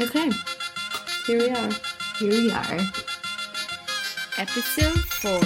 Okay. 0.00 0.30
Here 1.26 1.38
we 1.38 1.50
are. 1.50 1.70
Here 2.18 2.30
we 2.30 2.50
are. 2.50 2.78
Episode 4.38 4.98
four. 5.00 5.42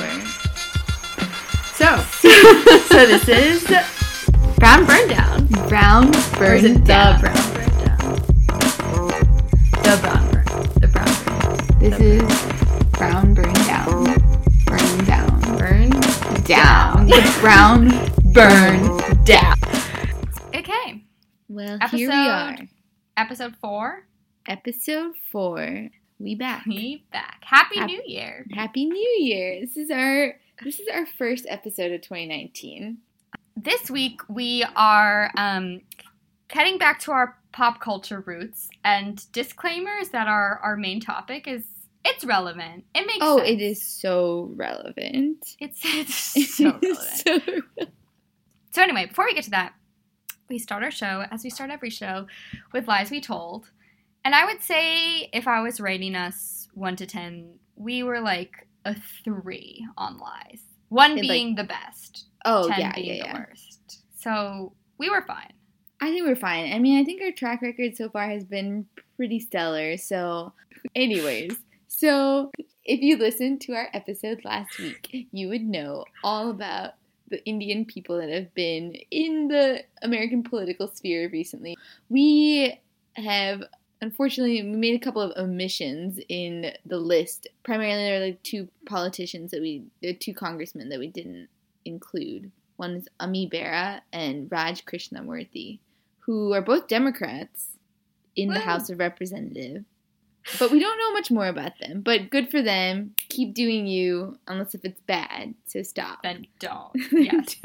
So, 1.74 1.96
So 2.88 3.06
this 3.06 3.28
is 3.28 3.64
Brown 4.58 4.86
Burn 4.86 5.08
Down. 5.08 5.46
Brown 5.68 6.06
or 6.40 6.54
is 6.54 6.62
Burn 6.62 6.64
it 6.76 6.84
Down. 6.84 7.20
the 7.20 7.28
brown 7.28 7.54
burn 7.54 7.70
down? 7.84 8.16
The 9.82 9.98
brown 10.00 10.30
burn. 10.30 10.44
The 10.80 10.88
brown 10.88 11.24
burn. 11.24 11.78
This 11.80 12.00
is 12.00 12.90
Brown 12.92 13.34
Burn 13.34 13.52
Down. 13.52 14.04
Burn 14.66 15.04
Down. 15.04 15.58
Burn 15.58 15.90
Down. 16.44 17.06
The 17.06 17.36
Brown 17.40 17.88
Burn 18.32 19.24
Down. 19.24 19.56
Okay, 20.54 21.02
Well, 21.48 21.78
Episode- 21.80 21.96
here 21.96 22.08
we 22.10 22.14
are. 22.14 22.56
episode 23.16 23.56
four. 23.56 24.06
Episode 24.46 25.12
four. 25.32 25.88
We 26.18 26.34
back. 26.34 26.66
We 26.66 27.04
back. 27.10 27.42
Happy 27.44 27.78
Hap- 27.78 27.88
New 27.88 28.02
Year. 28.06 28.46
Happy 28.52 28.84
New 28.84 29.16
Year. 29.20 29.60
This 29.60 29.76
is 29.76 29.90
our 29.90 30.34
this 30.62 30.78
is 30.80 30.86
our 30.92 31.06
first 31.06 31.46
episode 31.48 31.92
of 31.92 32.02
2019. 32.02 32.98
This 33.56 33.90
week 33.90 34.20
we 34.28 34.64
are 34.76 35.30
um, 35.36 35.80
heading 36.50 36.78
back 36.78 37.00
to 37.00 37.12
our 37.12 37.38
pop 37.52 37.80
culture 37.80 38.20
roots 38.20 38.68
and 38.84 39.24
disclaimers 39.32 40.10
that 40.10 40.28
our 40.28 40.58
our 40.62 40.76
main 40.76 41.00
topic 41.00 41.48
is 41.48 41.64
it's 42.04 42.24
relevant. 42.24 42.84
It 42.94 43.06
makes 43.06 43.18
Oh, 43.22 43.38
sense. 43.38 43.48
it 43.50 43.60
is 43.62 43.82
so 43.82 44.52
relevant. 44.56 45.56
It's 45.58 45.80
it's 45.84 46.54
so 46.56 46.64
relevant. 46.64 46.98
So- 47.26 47.86
So 48.72 48.82
anyway, 48.82 49.06
before 49.06 49.24
we 49.26 49.34
get 49.34 49.44
to 49.44 49.50
that, 49.50 49.72
we 50.50 50.58
start 50.58 50.82
our 50.82 50.90
show 50.90 51.24
as 51.30 51.44
we 51.44 51.48
start 51.50 51.70
every 51.70 51.90
show 51.90 52.26
with 52.72 52.86
lies 52.88 53.10
we 53.10 53.20
told. 53.20 53.70
And 54.24 54.34
I 54.34 54.44
would 54.46 54.62
say 54.62 55.28
if 55.32 55.46
I 55.46 55.60
was 55.60 55.80
rating 55.80 56.14
us 56.14 56.68
one 56.74 56.96
to 56.96 57.06
ten, 57.06 57.58
we 57.76 58.02
were 58.02 58.20
like 58.20 58.66
a 58.84 58.94
three 59.24 59.86
on 59.96 60.18
lies. 60.18 60.62
One 60.88 61.12
It's 61.12 61.28
like- 61.28 61.30
being 61.30 61.54
the 61.56 61.64
best, 61.64 62.26
oh 62.44 62.68
ten 62.68 62.80
yeah, 62.80 62.92
being 62.94 63.16
yeah, 63.16 63.32
the 63.32 63.38
worst. 63.38 64.02
So 64.16 64.72
we 64.98 65.10
were 65.10 65.22
fine. 65.22 65.52
I 66.00 66.10
think 66.10 66.26
we're 66.26 66.36
fine. 66.36 66.72
I 66.72 66.78
mean, 66.78 66.98
I 67.00 67.04
think 67.04 67.22
our 67.22 67.32
track 67.32 67.62
record 67.62 67.96
so 67.96 68.08
far 68.10 68.28
has 68.28 68.44
been 68.44 68.86
pretty 69.16 69.40
stellar. 69.40 69.96
So, 69.96 70.52
anyways, 70.94 71.56
so 71.88 72.50
if 72.84 73.00
you 73.00 73.16
listened 73.16 73.60
to 73.62 73.74
our 73.74 73.88
episode 73.94 74.44
last 74.44 74.78
week, 74.78 75.28
you 75.32 75.48
would 75.48 75.62
know 75.62 76.04
all 76.22 76.50
about 76.50 76.92
the 77.28 77.42
Indian 77.46 77.84
people 77.86 78.18
that 78.18 78.28
have 78.28 78.52
been 78.54 78.94
in 79.10 79.48
the 79.48 79.82
American 80.02 80.42
political 80.42 80.88
sphere 80.88 81.30
recently. 81.32 81.76
We 82.10 82.78
have 83.14 83.62
unfortunately 84.04 84.62
we 84.62 84.76
made 84.76 84.94
a 84.94 85.02
couple 85.02 85.22
of 85.22 85.32
omissions 85.36 86.20
in 86.28 86.72
the 86.84 86.98
list. 86.98 87.48
Primarily, 87.62 88.04
there 88.04 88.16
are 88.16 88.26
like 88.26 88.42
two 88.42 88.68
politicians 88.86 89.50
that 89.50 89.62
we, 89.62 89.84
the 90.02 90.12
two 90.12 90.34
congressmen 90.34 90.90
that 90.90 90.98
we 90.98 91.08
didn't 91.08 91.48
include. 91.84 92.52
One 92.76 92.96
is 92.96 93.08
Ami 93.18 93.46
Bera 93.46 94.02
and 94.12 94.50
Raj 94.52 94.84
Krishnamoorthi, 94.84 95.78
who 96.20 96.52
are 96.52 96.60
both 96.60 96.86
Democrats 96.86 97.78
in 98.36 98.50
the 98.50 98.60
House 98.60 98.90
of 98.90 98.98
Representatives. 98.98 99.84
But 100.58 100.70
we 100.70 100.78
don't 100.78 100.98
know 100.98 101.12
much 101.12 101.30
more 101.30 101.46
about 101.46 101.78
them. 101.78 102.02
But 102.02 102.28
good 102.28 102.50
for 102.50 102.60
them. 102.60 103.14
Keep 103.30 103.54
doing 103.54 103.86
you, 103.86 104.38
unless 104.46 104.74
if 104.74 104.84
it's 104.84 105.00
bad. 105.02 105.54
So 105.66 105.82
stop. 105.82 106.22
Then 106.22 106.46
don't. 106.58 106.90
Yes. 107.12 107.56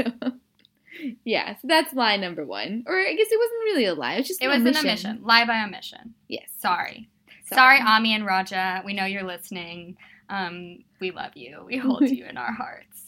Yeah, 1.24 1.56
so 1.58 1.68
that's 1.68 1.94
lie 1.94 2.16
number 2.18 2.46
one. 2.46 2.84
Or 2.88 2.98
I 3.00 3.14
guess 3.16 3.28
it 3.32 3.40
wasn't 3.40 3.60
really 3.66 3.86
a 3.86 3.94
lie. 3.94 4.14
It 4.16 4.18
was 4.20 4.28
just 4.28 4.42
It 4.42 4.46
an 4.46 4.52
was 4.52 4.62
omission. 4.62 4.86
an 4.86 4.90
omission. 4.92 5.20
Lie 5.24 5.46
by 5.46 5.64
omission. 5.64 6.14
Yes. 6.28 6.50
Sorry. 6.58 7.10
Sorry, 7.46 7.80
Ami 7.82 8.14
and 8.14 8.26
Raja. 8.26 8.82
We 8.86 8.94
know 8.94 9.06
you're 9.06 9.24
listening. 9.24 9.98
Um, 10.30 10.84
we 11.02 11.12
love 11.12 11.32
you. 11.36 11.64
We 11.66 11.78
hold 11.78 12.02
you 12.10 12.26
in 12.26 12.38
our 12.38 12.52
hearts. 12.54 13.06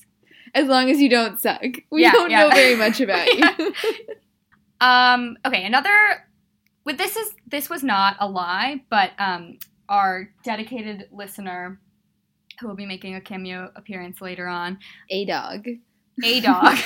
As 0.53 0.67
long 0.67 0.89
as 0.89 0.99
you 0.99 1.09
don't 1.09 1.39
suck. 1.39 1.61
We 1.91 2.01
Yeah, 2.01 2.11
don't 2.11 2.31
yeah. 2.31 2.43
know 2.43 2.49
very 2.49 2.75
much 2.75 2.99
about 3.01 3.27
you. 3.27 3.73
Um, 4.81 5.37
okay, 5.45 5.63
another. 5.65 6.25
With 6.85 6.97
this 6.97 7.15
is 7.15 7.31
this 7.45 7.69
was 7.69 7.83
not 7.83 8.15
a 8.19 8.27
lie, 8.27 8.83
but 8.89 9.11
um, 9.19 9.59
our 9.87 10.31
dedicated 10.43 11.07
listener, 11.11 11.79
who 12.59 12.67
will 12.67 12.75
be 12.75 12.87
making 12.87 13.13
a 13.13 13.21
cameo 13.21 13.71
appearance 13.75 14.19
later 14.21 14.47
on, 14.47 14.79
a 15.11 15.23
dog. 15.25 15.67
a 16.23 16.39
dog. 16.41 16.77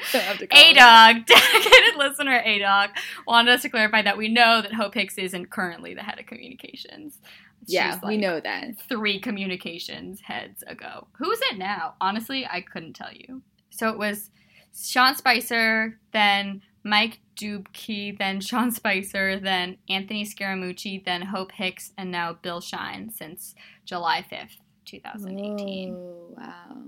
Don't 0.12 0.22
have 0.22 0.38
to 0.38 0.46
call 0.46 0.60
A 0.60 0.72
dog, 0.72 1.16
dedicated 1.26 1.96
listener 1.96 2.40
A 2.44 2.58
dog, 2.58 2.90
wanted 3.26 3.54
us 3.54 3.62
to 3.62 3.68
clarify 3.68 4.02
that 4.02 4.18
we 4.18 4.28
know 4.28 4.62
that 4.62 4.74
Hope 4.74 4.94
Hicks 4.94 5.18
isn't 5.18 5.50
currently 5.50 5.94
the 5.94 6.02
head 6.02 6.18
of 6.18 6.26
communications. 6.26 7.18
Yeah, 7.66 7.94
She's, 7.94 8.02
we 8.02 8.16
know 8.16 8.40
that. 8.40 8.80
Three 8.88 9.20
communications 9.20 10.20
heads 10.22 10.64
ago. 10.66 11.08
Who's 11.18 11.38
it 11.50 11.58
now? 11.58 11.94
Honestly, 12.00 12.46
I 12.46 12.62
couldn't 12.62 12.94
tell 12.94 13.12
you. 13.12 13.42
So 13.70 13.90
it 13.90 13.98
was 13.98 14.30
Sean 14.74 15.14
Spicer, 15.14 15.98
then 16.12 16.62
Mike 16.82 17.20
Dubke, 17.36 18.18
then 18.18 18.40
Sean 18.40 18.70
Spicer, 18.70 19.38
then 19.38 19.76
Anthony 19.88 20.24
Scaramucci, 20.24 21.04
then 21.04 21.22
Hope 21.22 21.52
Hicks, 21.52 21.92
and 21.98 22.10
now 22.10 22.34
Bill 22.34 22.60
Shine 22.60 23.10
since 23.10 23.54
July 23.84 24.24
5th, 24.30 24.58
2018. 24.86 25.94
Oh, 25.94 26.34
wow. 26.36 26.82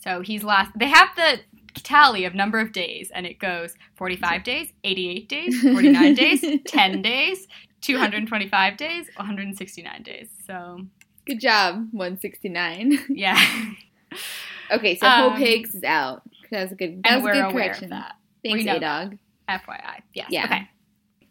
So 0.00 0.20
he's 0.20 0.44
last. 0.44 0.70
They 0.76 0.88
have 0.88 1.08
the 1.16 1.40
tally 1.74 2.24
of 2.24 2.34
number 2.34 2.58
of 2.60 2.72
days, 2.72 3.10
and 3.14 3.26
it 3.26 3.38
goes 3.38 3.74
45 3.96 4.44
days, 4.44 4.68
88 4.84 5.28
days, 5.28 5.60
49 5.62 6.14
days, 6.24 6.44
10 6.66 7.02
days, 7.02 7.46
225 7.80 8.76
days, 8.76 9.06
169 9.16 10.02
days. 10.02 10.28
So 10.46 10.86
Good 11.26 11.40
job, 11.40 11.88
169. 11.92 12.98
yeah, 13.08 13.38
Okay, 14.72 14.96
so 14.96 15.06
Um, 15.06 15.30
Hope 15.30 15.38
Hicks 15.38 15.74
is 15.74 15.84
out. 15.84 16.22
That 16.50 16.62
was 16.64 16.72
a 16.72 16.74
good, 16.74 17.02
that 17.04 17.22
was 17.22 17.36
a 17.36 17.42
good 17.42 17.52
correction. 17.52 17.90
that. 17.90 18.14
Thanks, 18.44 18.64
A 18.66 18.78
Dog. 18.78 19.18
FYI, 19.48 20.00
yes. 20.14 20.28
Yeah. 20.30 20.44
Okay. 20.44 20.68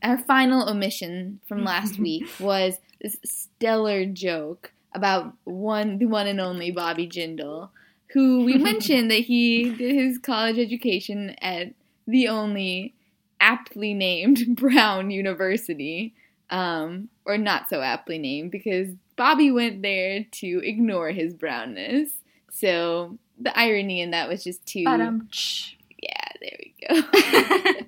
Our 0.04 0.18
final 0.20 0.70
omission 0.70 1.40
from 1.48 1.64
last 1.64 1.98
week 2.08 2.28
was 2.40 2.76
this 3.02 3.18
stellar 3.24 4.06
joke 4.06 4.72
about 4.94 5.34
one, 5.46 5.98
the 5.98 6.06
one 6.06 6.28
and 6.28 6.40
only 6.42 6.72
Bobby 6.72 7.08
Jindal, 7.08 7.70
who 8.14 8.46
we 8.46 8.58
mentioned 8.58 9.12
that 9.12 9.22
he 9.22 9.72
did 9.72 9.96
his 9.96 10.18
college 10.18 10.58
education 10.58 11.36
at 11.42 11.74
the 12.08 12.28
only 12.28 12.94
aptly 13.40 13.94
named 13.94 14.44
Brown 14.56 15.12
University, 15.12 16.14
um, 16.50 17.10
or 17.26 17.38
not 17.38 17.70
so 17.70 17.82
aptly 17.82 18.18
named 18.18 18.52
because 18.52 18.90
Bobby 19.16 19.52
went 19.52 19.82
there 19.82 20.26
to 20.32 20.62
ignore 20.64 21.10
his 21.10 21.34
brownness. 21.34 22.10
So 22.52 23.18
the 23.40 23.58
irony 23.58 24.02
in 24.02 24.12
that 24.12 24.30
was 24.30 24.44
just 24.44 24.66
too. 24.66 24.84
But 24.86 25.02
um, 25.02 25.28
shh. 25.32 25.74
yeah, 26.02 26.30
there 26.40 26.58
we 26.60 26.76
go. 26.88 27.02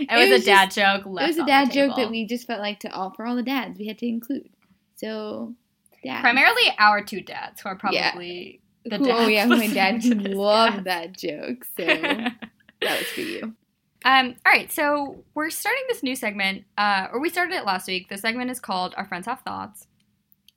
it 0.00 0.10
was, 0.10 0.30
was 0.30 0.42
a 0.42 0.44
dad 0.44 0.66
just- 0.66 0.76
joke. 0.76 1.06
It 1.06 1.26
was 1.28 1.38
a 1.38 1.46
dad 1.46 1.70
joke 1.70 1.96
that 1.96 2.10
we 2.10 2.26
just 2.26 2.46
felt 2.46 2.60
like 2.60 2.80
to 2.80 2.92
all 2.92 3.10
for 3.10 3.26
all 3.26 3.36
the 3.36 3.42
dads 3.42 3.78
we 3.78 3.86
had 3.86 3.98
to 3.98 4.06
include. 4.06 4.48
So, 4.96 5.54
dad. 6.02 6.20
primarily 6.20 6.62
our 6.78 7.02
two 7.02 7.20
dads 7.20 7.60
who 7.60 7.68
are 7.68 7.78
Yeah. 7.90 8.14
The 8.84 8.98
oh 9.12 9.28
yeah, 9.28 9.46
my 9.46 9.66
dad 9.66 10.04
loved 10.28 10.84
that 10.84 11.16
joke. 11.16 11.66
So 11.76 11.84
that 11.86 12.34
was 12.82 13.06
for 13.08 13.20
you. 13.20 13.54
Um, 14.04 14.36
all 14.44 14.52
right, 14.52 14.70
so 14.70 15.24
we're 15.34 15.48
starting 15.48 15.84
this 15.88 16.02
new 16.02 16.14
segment, 16.14 16.64
uh, 16.76 17.06
or 17.10 17.20
we 17.20 17.30
started 17.30 17.54
it 17.54 17.64
last 17.64 17.88
week. 17.88 18.10
The 18.10 18.18
segment 18.18 18.50
is 18.50 18.60
called 18.60 18.94
Our 18.98 19.06
Friends 19.06 19.26
Have 19.26 19.40
Thoughts. 19.40 19.86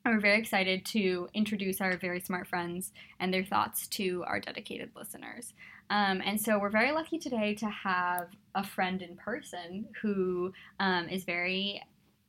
And 0.03 0.13
we're 0.13 0.21
very 0.21 0.39
excited 0.39 0.85
to 0.87 1.29
introduce 1.33 1.79
our 1.79 1.97
very 1.97 2.19
smart 2.19 2.47
friends 2.47 2.91
and 3.19 3.33
their 3.33 3.43
thoughts 3.45 3.87
to 3.87 4.23
our 4.27 4.39
dedicated 4.39 4.91
listeners. 4.95 5.53
Um, 5.89 6.21
and 6.25 6.39
so 6.39 6.59
we're 6.59 6.69
very 6.69 6.91
lucky 6.91 7.17
today 7.17 7.55
to 7.55 7.67
have 7.67 8.27
a 8.55 8.63
friend 8.63 9.01
in 9.01 9.15
person 9.15 9.87
who 10.01 10.51
um, 10.79 11.07
is 11.07 11.23
very, 11.23 11.81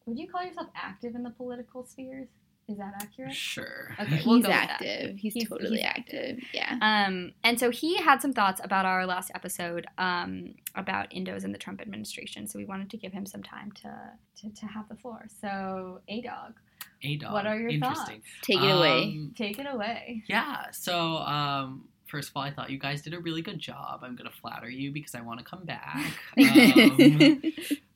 would 0.06 0.18
you 0.18 0.28
call 0.28 0.44
yourself 0.44 0.68
active 0.76 1.14
in 1.14 1.22
the 1.22 1.30
political 1.30 1.84
spheres? 1.84 2.28
Is 2.68 2.76
that 2.76 2.92
accurate? 3.00 3.34
Sure. 3.34 3.94
Okay, 3.98 4.20
we'll 4.26 4.36
he's 4.36 4.44
go 4.44 4.48
with 4.50 4.56
that. 4.58 4.70
active. 4.72 5.16
He's, 5.16 5.32
He's- 5.32 5.48
totally 5.48 5.78
he's 5.78 5.86
active. 5.86 6.38
Yeah. 6.52 6.76
Um, 6.82 7.32
and 7.42 7.58
so 7.58 7.70
he 7.70 7.96
had 7.96 8.20
some 8.20 8.32
thoughts 8.34 8.60
about 8.62 8.84
our 8.84 9.06
last 9.06 9.30
episode 9.34 9.86
um, 9.96 10.54
about 10.74 11.10
Indos 11.10 11.44
and 11.44 11.54
the 11.54 11.58
Trump 11.58 11.80
administration. 11.80 12.46
So 12.46 12.58
we 12.58 12.66
wanted 12.66 12.90
to 12.90 12.98
give 12.98 13.12
him 13.12 13.24
some 13.24 13.42
time 13.42 13.72
to 13.82 14.10
to, 14.42 14.50
to 14.54 14.66
have 14.66 14.86
the 14.88 14.96
floor. 14.96 15.26
So, 15.40 16.00
A 16.08 16.20
Dog, 16.20 16.54
A 17.02 17.16
dog. 17.16 17.32
What 17.32 17.46
are 17.46 17.58
your 17.58 17.70
Interesting. 17.70 18.22
Take 18.42 18.60
it 18.60 18.70
away. 18.70 19.02
Um, 19.02 19.32
take 19.36 19.58
it 19.58 19.66
away. 19.66 20.22
Yeah. 20.28 20.70
So, 20.72 21.16
um, 21.18 21.88
first 22.06 22.28
of 22.28 22.36
all, 22.36 22.42
I 22.42 22.50
thought 22.52 22.68
you 22.70 22.78
guys 22.78 23.00
did 23.02 23.14
a 23.14 23.18
really 23.20 23.42
good 23.42 23.58
job. 23.58 24.00
I'm 24.04 24.14
gonna 24.14 24.30
flatter 24.30 24.68
you 24.68 24.92
because 24.92 25.14
I 25.14 25.22
want 25.22 25.38
to 25.40 25.44
come 25.44 25.64
back. 25.64 26.04
Um, 26.38 27.42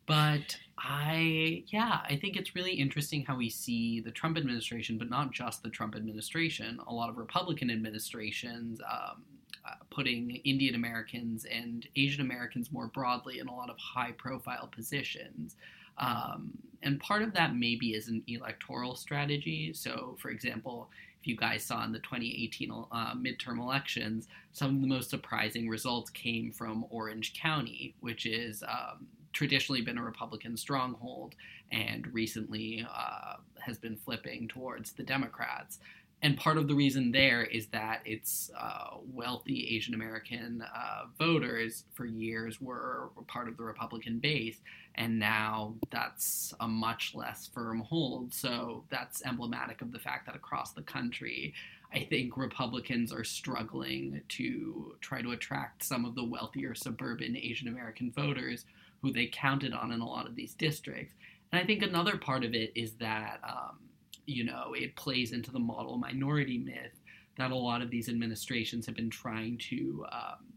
but 0.07 0.57
I, 0.85 1.63
yeah, 1.69 2.01
I 2.09 2.17
think 2.17 2.37
it's 2.37 2.57
really 2.57 2.73
interesting 2.73 3.25
how 3.25 3.37
we 3.37 3.49
see 3.49 4.01
the 4.01 4.11
Trump 4.11 4.37
administration, 4.37 4.99
but 4.99 5.09
not 5.09 5.31
just 5.31 5.63
the 5.63 5.71
Trump 5.71 5.95
administration. 5.95 6.81
A 6.89 6.93
lot 6.93 7.09
of 7.09 7.19
Republican 7.19 7.71
administrations 7.71 8.81
um, 8.91 9.23
uh, 9.65 9.75
putting 9.91 10.37
Indian 10.45 10.75
Americans 10.75 11.45
and 11.45 11.87
Asian 11.95 12.21
Americans 12.21 12.73
more 12.73 12.89
broadly 12.89 13.39
in 13.39 13.47
a 13.47 13.55
lot 13.55 13.71
of 13.71 13.77
high-profile 13.79 14.71
positions. 14.75 15.57
Um, 15.99 16.51
and 16.83 16.99
part 16.99 17.23
of 17.23 17.33
that 17.35 17.55
maybe 17.55 17.95
is 17.95 18.09
an 18.09 18.25
electoral 18.27 18.97
strategy. 18.97 19.73
So, 19.73 20.17
for 20.19 20.31
example, 20.31 20.91
if 21.21 21.29
you 21.29 21.37
guys 21.37 21.63
saw 21.63 21.85
in 21.85 21.93
the 21.93 22.01
2018 22.01 22.73
uh, 22.91 23.15
midterm 23.15 23.61
elections, 23.61 24.27
some 24.51 24.75
of 24.75 24.81
the 24.81 24.89
most 24.89 25.11
surprising 25.11 25.69
results 25.69 26.11
came 26.11 26.51
from 26.51 26.85
Orange 26.91 27.35
County, 27.35 27.95
which 28.01 28.27
is 28.27 28.65
um, 28.65 29.07
traditionally 29.33 29.83
been 29.83 29.99
a 29.99 30.03
Republican 30.03 30.57
stronghold 30.57 31.35
and 31.71 32.13
recently 32.13 32.87
uh, 32.93 33.37
has 33.59 33.79
been 33.79 33.97
flipping 33.97 34.49
towards 34.49 34.93
the 34.93 35.03
Democrats. 35.03 35.79
And 36.25 36.37
part 36.37 36.57
of 36.57 36.69
the 36.69 36.75
reason 36.75 37.11
there 37.11 37.43
is 37.43 37.67
that 37.69 38.03
its 38.05 38.49
uh, 38.57 38.99
wealthy 39.13 39.75
Asian 39.75 39.93
American 39.93 40.63
uh, 40.63 41.07
voters 41.19 41.85
for 41.95 42.07
years 42.07 42.61
were 42.61 43.11
part 43.27 43.49
of 43.49 43.57
the 43.57 43.65
Republican 43.65 44.21
base, 44.21 44.59
and 44.95 45.19
now 45.19 45.75
that's 45.91 46.55
a 46.61 46.69
much 46.69 47.13
less 47.17 47.49
firm 47.53 47.81
hold. 47.81 48.33
So 48.33 48.85
that's 48.89 49.27
emblematic 49.27 49.83
of 49.83 49.91
the 49.91 49.99
fact 49.99 50.27
that 50.27 50.37
across 50.37 50.71
the 50.71 50.83
country, 50.83 51.55
I 51.93 52.07
think 52.09 52.37
Republicans 52.37 53.13
are 53.13 53.25
struggling 53.25 54.23
to 54.29 54.95
try 55.01 55.23
to 55.23 55.33
attract 55.33 55.83
some 55.83 56.05
of 56.05 56.15
the 56.15 56.25
wealthier 56.25 56.75
suburban 56.77 57.37
Asian 57.37 57.67
American 57.67 58.13
voters 58.13 58.65
who 59.03 59.13
they 59.13 59.27
counted 59.27 59.73
on 59.73 59.93
in 59.93 60.01
a 60.01 60.09
lot 60.09 60.27
of 60.27 60.37
these 60.37 60.55
districts. 60.55 61.15
And 61.51 61.61
I 61.61 61.67
think 61.67 61.83
another 61.83 62.17
part 62.17 62.45
of 62.45 62.55
it 62.55 62.73
is 62.75 62.93
that. 62.95 63.41
Um, 63.47 63.79
you 64.27 64.45
know, 64.45 64.75
it 64.77 64.95
plays 64.97 65.33
into 65.33 65.51
the 65.51 65.59
model 65.59 65.99
minority 65.99 66.59
myth 66.59 66.93
that 67.37 67.51
a 67.51 67.57
lot 67.57 67.83
of 67.83 67.91
these 67.91 68.09
administrations 68.09 68.87
have 68.87 68.95
been 68.95 69.11
trying 69.11 69.59
to 69.59 70.05
um, 70.13 70.53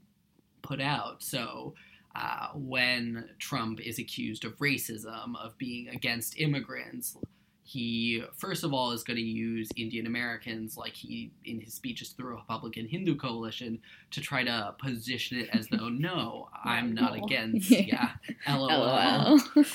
put 0.61 0.81
out. 0.81 1.23
So, 1.23 1.73
uh, 2.15 2.49
when 2.53 3.29
Trump 3.39 3.81
is 3.81 3.99
accused 3.99 4.45
of 4.45 4.57
racism, 4.57 5.35
of 5.35 5.57
being 5.57 5.89
against 5.89 6.39
immigrants, 6.39 7.17
he 7.67 8.23
first 8.37 8.63
of 8.63 8.73
all 8.73 8.91
is 8.91 9.03
going 9.03 9.17
to 9.17 9.23
use 9.23 9.69
Indian 9.75 10.05
Americans, 10.05 10.77
like 10.77 10.93
he 10.93 11.31
in 11.45 11.59
his 11.59 11.73
speeches 11.73 12.09
through 12.09 12.29
the 12.29 12.35
Republican 12.35 12.87
Hindu 12.87 13.15
Coalition, 13.15 13.79
to 14.11 14.21
try 14.21 14.43
to 14.43 14.75
position 14.77 15.39
it 15.39 15.49
as 15.51 15.67
though 15.69 15.89
no, 15.89 16.47
I'm 16.63 16.93
not 16.93 17.15
against, 17.15 17.71
yeah, 17.71 18.11
lol. 18.47 18.67
LOL. 18.67 19.39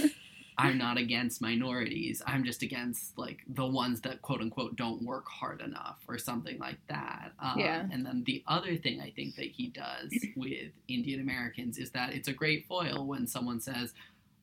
I'm 0.56 0.76
not 0.78 0.98
against 0.98 1.40
minorities. 1.40 2.22
I'm 2.26 2.44
just 2.44 2.62
against 2.62 3.16
like 3.18 3.38
the 3.48 3.66
ones 3.66 4.02
that 4.02 4.20
quote 4.22 4.40
unquote 4.42 4.76
don't 4.76 5.02
work 5.02 5.26
hard 5.26 5.60
enough 5.62 5.98
or 6.06 6.18
something 6.18 6.58
like 6.58 6.78
that. 6.88 7.32
Um, 7.40 7.58
Yeah. 7.58 7.86
And 7.90 8.04
then 8.04 8.22
the 8.26 8.44
other 8.46 8.76
thing 8.76 9.00
I 9.00 9.10
think 9.10 9.36
that 9.36 9.46
he 9.46 9.68
does 9.68 10.12
with 10.36 10.70
Indian 10.86 11.20
Americans 11.20 11.78
is 11.78 11.90
that 11.92 12.12
it's 12.12 12.28
a 12.28 12.34
great 12.34 12.66
foil 12.66 13.06
when 13.06 13.26
someone 13.26 13.58
says, 13.58 13.94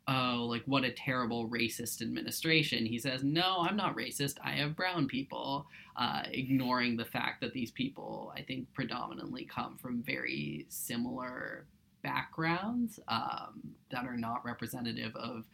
"Oh, 0.07 0.45
like 0.49 0.63
what 0.65 0.83
a 0.83 0.91
terrible 0.91 1.49
racist 1.49 2.01
administration." 2.01 2.85
He 2.85 2.99
says, 2.99 3.23
"No, 3.23 3.57
I'm 3.59 3.75
not 3.75 3.95
racist. 3.95 4.37
I 4.43 4.51
have 4.51 4.75
brown 4.75 5.07
people," 5.07 5.67
uh, 5.95 6.23
ignoring 6.31 6.97
the 6.97 7.05
fact 7.05 7.41
that 7.41 7.53
these 7.53 7.71
people, 7.71 8.33
I 8.35 8.41
think, 8.41 8.71
predominantly 8.73 9.45
come 9.45 9.77
from 9.77 10.03
very 10.03 10.65
similar 10.69 11.65
backgrounds 12.03 12.99
um, 13.07 13.61
that 13.91 14.05
are 14.05 14.17
not 14.17 14.45
representative 14.45 15.15
of 15.15 15.45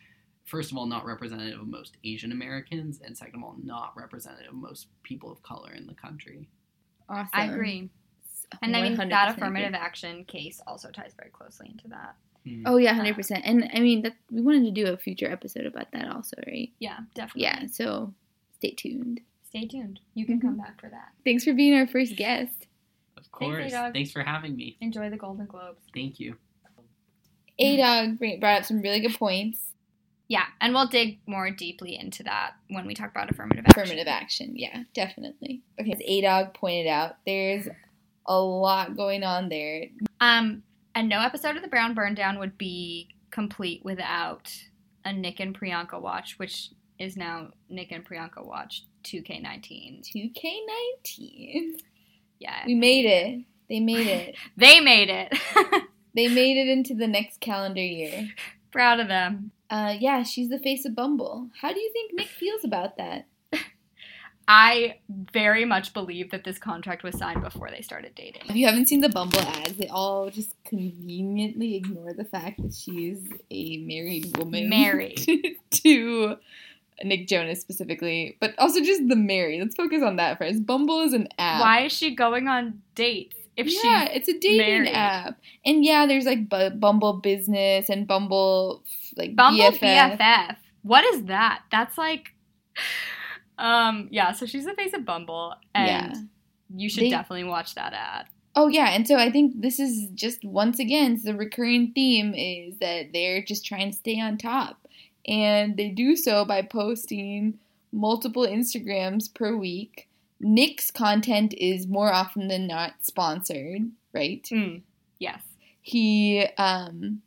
first 0.46 0.72
of 0.72 0.78
all, 0.78 0.86
not 0.86 1.06
representative 1.06 1.60
of 1.60 1.68
most 1.68 1.98
Asian 2.04 2.32
Americans, 2.32 3.00
and 3.04 3.18
second 3.18 3.36
of 3.40 3.44
all, 3.44 3.56
not 3.64 3.94
representative 3.96 4.52
of 4.52 4.58
most 4.58 4.88
people 5.04 5.32
of 5.32 5.42
color 5.44 5.72
in 5.74 5.88
the 5.88 5.94
country. 5.94 6.48
awesome. 7.10 7.30
I 7.34 7.46
agree. 7.46 7.90
And 8.62 8.76
I 8.76 8.82
mean, 8.82 8.96
that 8.96 9.36
affirmative 9.36 9.74
action 9.74 10.26
case 10.26 10.62
also 10.68 10.92
ties 10.92 11.14
very 11.18 11.32
closely 11.32 11.70
into 11.72 11.88
that. 11.88 12.16
Hmm. 12.46 12.64
Oh 12.66 12.78
yeah, 12.78 12.94
hundred 12.94 13.16
percent. 13.16 13.44
And 13.46 13.70
I 13.74 13.80
mean, 13.80 14.02
that 14.04 14.14
we 14.32 14.42
wanted 14.42 14.64
to 14.66 14.72
do 14.72 14.92
a 14.92 14.98
future 14.98 15.32
episode 15.32 15.66
about 15.66 15.92
that 15.94 16.10
also, 16.10 16.38
right? 16.46 16.72
Yeah, 16.80 17.00
definitely. 17.16 17.44
Yeah. 17.44 17.68
So 17.72 18.14
stay 18.58 18.72
tuned. 18.72 19.22
Stay 19.48 19.66
tuned. 19.66 20.00
You 20.14 20.26
can 20.26 20.42
come 20.42 20.58
back 20.58 20.82
for 20.82 20.90
that. 20.90 21.10
Thanks 21.24 21.44
for 21.44 21.54
being 21.54 21.74
our 21.76 21.88
first 21.88 22.16
guest. 22.16 22.68
Of 23.16 23.32
course. 23.32 23.72
A-Dog. 23.72 23.94
Thanks 23.94 24.12
for 24.12 24.22
having 24.22 24.56
me. 24.56 24.78
Enjoy 24.82 25.10
the 25.10 25.18
Golden 25.18 25.48
Globes. 25.48 25.82
Thank 25.94 26.20
you. 26.20 26.36
A 27.58 27.78
Dog 27.78 28.20
brought 28.40 28.60
up 28.60 28.66
some 28.66 28.82
really 28.82 29.00
good 29.00 29.18
points. 29.18 29.60
Yeah, 30.28 30.46
and 30.62 30.74
we'll 30.74 30.88
dig 30.88 31.20
more 31.28 31.50
deeply 31.52 31.98
into 31.98 32.24
that 32.24 32.52
when 32.70 32.86
we 32.86 32.94
talk 32.94 33.12
about 33.12 33.30
affirmative 33.32 33.66
action. 33.68 33.82
Affirmative 33.82 34.08
action, 34.08 34.54
yeah, 34.56 34.84
definitely. 34.94 35.62
Okay, 35.80 35.92
as 35.92 36.02
A 36.04 36.22
Dog 36.22 36.54
pointed 36.54 36.88
out, 36.88 37.18
there's 37.26 37.68
a 38.26 38.40
lot 38.40 38.96
going 38.96 39.24
on 39.24 39.50
there. 39.50 39.86
Um, 40.20 40.64
and 40.96 41.10
no 41.10 41.22
episode 41.22 41.56
of 41.56 41.62
the 41.62 41.68
Brown 41.68 41.94
Burn 41.94 42.16
Down 42.16 42.40
would 42.40 42.58
be 42.58 43.10
complete 43.32 43.84
without 43.84 44.52
a 45.06 45.12
Nick 45.14 45.40
and 45.40 45.58
Priyanka 45.58 46.00
watch, 46.00 46.36
which 46.38 46.70
is 47.00 47.18
now 47.18 47.50
Nick 47.70 47.92
and 47.92 48.06
Priyanka 48.06 48.46
watch 48.46 48.84
2K19. 49.04 50.04
2K19. 50.04 51.82
Yeah, 52.40 52.64
We 52.66 52.76
made 52.76 53.06
it. 53.06 53.46
They 53.70 53.80
made 53.80 54.08
it. 54.08 54.36
they 54.58 54.80
made 54.80 55.10
it. 55.10 55.34
they 56.16 56.28
made 56.28 56.58
it 56.58 56.68
into 56.68 56.94
the 56.94 57.08
next 57.08 57.40
calendar 57.40 57.82
year. 57.82 58.30
Proud 58.72 59.00
of 59.00 59.08
them. 59.08 59.52
Uh, 59.70 59.96
yeah, 60.00 60.24
she's 60.24 60.50
the 60.50 60.60
face 60.60 60.86
of 60.86 60.96
Bumble. 60.96 61.50
How 61.62 61.74
do 61.74 61.80
you 61.80 61.92
think 61.92 62.14
Nick 62.14 62.28
feels 62.28 62.64
about 62.64 62.98
that? 62.98 63.26
I 64.48 65.00
very 65.32 65.66
much 65.66 65.94
believe 65.94 66.32
that 66.32 66.44
this 66.44 66.58
contract 66.58 67.04
was 67.04 67.18
signed 67.18 67.42
before 67.42 67.70
they 67.70 67.82
started 67.82 68.14
dating. 68.16 68.44
If 68.50 68.56
you 68.56 68.66
haven't 68.66 68.88
seen 68.88 69.02
the 69.02 69.10
Bumble 69.10 69.40
ads, 69.40 69.78
they 69.78 69.88
all 69.88 70.30
just 70.30 70.56
conveniently 70.66 71.76
ignore 71.76 72.14
the 72.14 72.26
fact 72.26 72.62
that 72.62 72.74
she's 72.74 73.22
a 73.50 73.78
married 73.78 74.36
woman. 74.38 74.70
Married. 74.70 75.26
to 75.72 76.38
Nick 77.04 77.28
Jonas 77.28 77.62
specifically, 77.62 78.38
but 78.40 78.54
also 78.58 78.82
just 78.82 79.08
the 79.08 79.16
married. 79.16 79.62
Let's 79.62 79.76
focus 79.76 80.04
on 80.04 80.18
that 80.18 80.38
first. 80.38 80.66
Bumble 80.66 81.02
is 81.02 81.14
an 81.14 81.28
app. 81.38 81.62
Why 81.62 81.86
is 81.86 81.94
she 81.94 82.16
going 82.16 82.48
on 82.48 82.82
dates 82.96 83.36
if 83.56 83.68
yeah, 83.84 84.06
it's 84.06 84.28
a 84.28 84.38
dating 84.40 84.58
married? 84.58 84.94
app, 84.94 85.40
and 85.66 85.84
yeah, 85.86 86.06
there's 86.06 86.26
like 86.26 86.50
Bu- 86.50 86.72
Bumble 86.72 87.14
Business 87.14 87.90
and 87.90 88.08
Bumble 88.08 88.84
like 89.16 89.36
Bumble 89.36 89.72
BFF. 89.72 90.18
BFF. 90.18 90.56
What 90.84 91.06
is 91.06 91.24
that? 91.26 91.62
That's 91.72 91.98
like, 91.98 92.34
um, 93.58 94.08
yeah. 94.12 94.32
So 94.32 94.46
she's 94.46 94.66
the 94.66 94.74
face 94.74 94.94
of 94.94 95.06
Bumble, 95.06 95.56
and 95.76 95.88
Yeah. 95.88 96.22
you 96.76 96.90
should 96.90 97.04
They- 97.04 97.10
definitely 97.10 97.46
watch 97.46 97.76
that 97.76 97.94
ad. 97.94 98.28
Oh 98.56 98.68
yeah, 98.68 98.90
and 98.92 99.08
so 99.08 99.16
I 99.18 99.32
think 99.32 99.62
this 99.62 99.80
is 99.80 100.10
just 100.14 100.46
once 100.46 100.78
again 100.78 101.20
the 101.24 101.34
recurring 101.36 101.92
theme 101.94 102.36
is 102.36 102.78
that 102.80 103.12
they're 103.12 103.42
just 103.44 103.66
trying 103.66 103.90
to 103.92 103.98
stay 103.98 104.20
on 104.20 104.38
top, 104.38 104.88
and 105.28 105.76
they 105.76 105.90
do 105.90 106.16
so 106.16 106.46
by 106.46 106.62
posting 106.62 107.58
multiple 107.92 108.44
Instagrams 108.46 109.34
per 109.34 109.56
week. 109.58 110.08
Nick's 110.40 110.92
content 110.92 111.54
is 111.58 111.88
more 111.88 112.14
often 112.14 112.48
than 112.48 112.68
not 112.68 112.94
sponsored, 113.02 113.90
right? 114.14 114.44
Mm, 114.52 114.82
yes. 115.18 115.42
He 115.82 116.46
um, 116.58 117.22